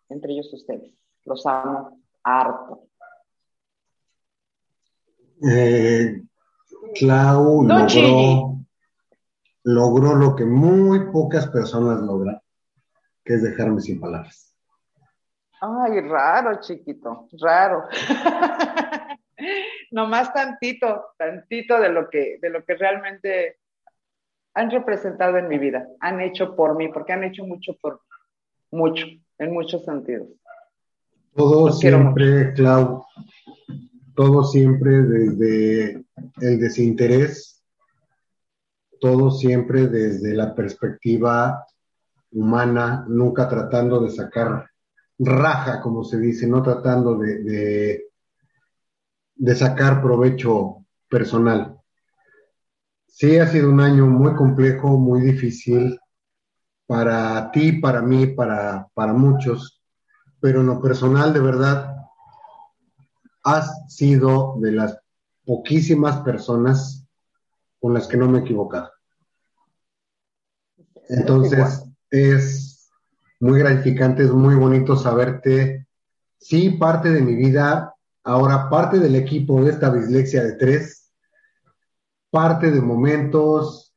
[0.09, 0.93] entre ellos ustedes.
[1.25, 2.89] Los amo harto.
[5.45, 6.23] Eh,
[6.95, 8.52] Clau logró,
[9.65, 12.41] logró lo que muy pocas personas logran,
[13.25, 14.55] que es dejarme sin palabras.
[15.61, 17.85] Ay, raro, chiquito, raro.
[19.93, 23.59] nomás tantito, tantito de lo que, de lo que realmente
[24.55, 28.01] han representado en mi vida, han hecho por mí, porque han hecho mucho por
[28.71, 29.07] mucho,
[29.39, 30.29] en muchos sentidos.
[31.35, 33.05] Todo siempre, Clau,
[34.15, 36.05] todo siempre desde
[36.41, 37.52] el desinterés,
[39.03, 41.67] todo siempre desde la perspectiva
[42.31, 44.71] humana, nunca tratando de sacar
[45.19, 48.05] raja, como se dice, no tratando de,
[49.35, 51.77] de, sacar provecho personal.
[53.09, 55.99] Sí, ha sido un año muy complejo, muy difícil
[56.87, 59.83] para ti, para mí, para, para muchos,
[60.41, 61.97] pero en lo personal, de verdad,
[63.43, 64.97] has sido de las
[65.45, 67.05] poquísimas personas
[67.81, 68.92] con las que no me he equivocado.
[71.13, 72.91] Entonces, es
[73.39, 75.87] muy gratificante, es muy bonito saberte,
[76.39, 77.95] sí, parte de mi vida,
[78.25, 81.13] ahora parte del equipo de esta dislexia de tres,
[82.31, 83.95] parte de momentos,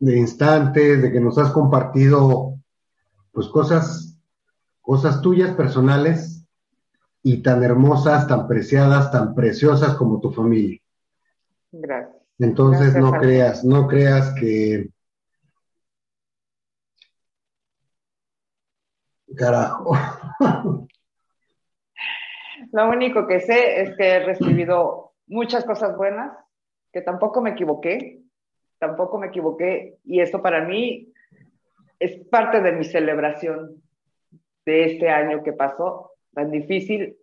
[0.00, 2.58] de instantes, de que nos has compartido,
[3.30, 4.18] pues cosas,
[4.80, 6.44] cosas tuyas personales
[7.22, 10.80] y tan hermosas, tan preciadas, tan preciosas como tu familia.
[11.70, 12.20] Gracias.
[12.38, 14.90] Entonces no creas, no creas que
[19.36, 19.96] Carajo.
[22.72, 26.32] Lo único que sé es que he recibido muchas cosas buenas,
[26.92, 28.22] que tampoco me equivoqué,
[28.78, 31.12] tampoco me equivoqué, y esto para mí
[31.98, 33.82] es parte de mi celebración
[34.64, 37.16] de este año que pasó, tan difícil.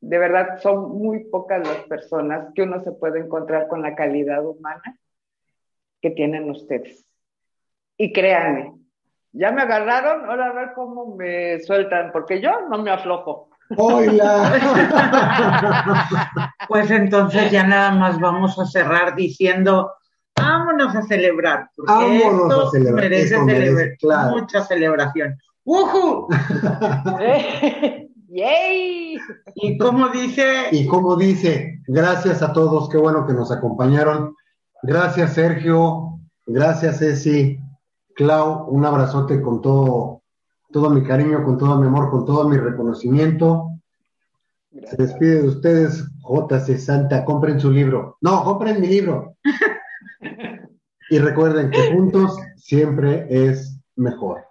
[0.00, 4.44] De verdad, son muy pocas las personas que uno se puede encontrar con la calidad
[4.44, 4.98] humana
[6.00, 7.04] que tienen ustedes.
[7.96, 8.74] Y créanme,
[9.38, 13.50] ya me agarraron, ahora a ver cómo me sueltan, porque yo no me aflojo.
[13.76, 14.52] ¡Hola!
[16.68, 19.92] pues entonces ya nada más vamos a cerrar diciendo,
[20.36, 22.94] vámonos a celebrar, porque vámonos esto a celebrar.
[22.94, 25.36] merece, celebrar, mucha celebración.
[25.64, 26.28] ¡Uhu!
[28.30, 29.18] ¡Yay!
[29.54, 30.68] Y como dice...
[30.72, 34.34] Y como dice, gracias a todos, qué bueno que nos acompañaron.
[34.82, 36.18] Gracias, Sergio.
[36.46, 37.60] Gracias, Ceci.
[38.18, 40.22] Clau, un abrazote con todo,
[40.72, 43.78] todo mi cariño, con todo mi amor, con todo mi reconocimiento.
[44.72, 47.24] Se despide de ustedes, JC Santa.
[47.24, 48.18] Compren su libro.
[48.20, 49.36] No, compren mi libro.
[51.10, 54.44] y recuerden que juntos siempre es mejor.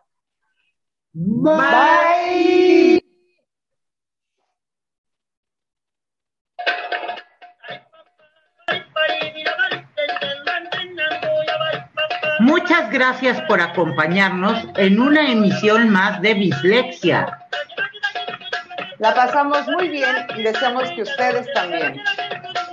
[1.11, 2.66] Bye.
[12.59, 17.37] Muchas gracias por acompañarnos en una emisión más de Bislexia.
[18.97, 22.01] La pasamos muy bien y deseamos que ustedes también.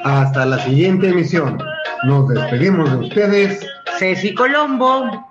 [0.05, 1.62] Hasta la siguiente emisión.
[2.05, 3.66] Nos despedimos de ustedes.
[3.98, 5.31] Ceci Colombo.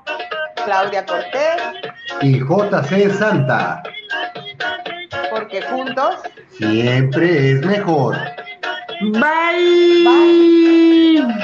[0.64, 1.60] Claudia Cortés.
[2.22, 3.82] Y JC Santa.
[5.32, 6.20] Porque juntos
[6.52, 8.16] siempre es mejor.
[9.02, 10.04] Bye.
[10.06, 11.44] Bye.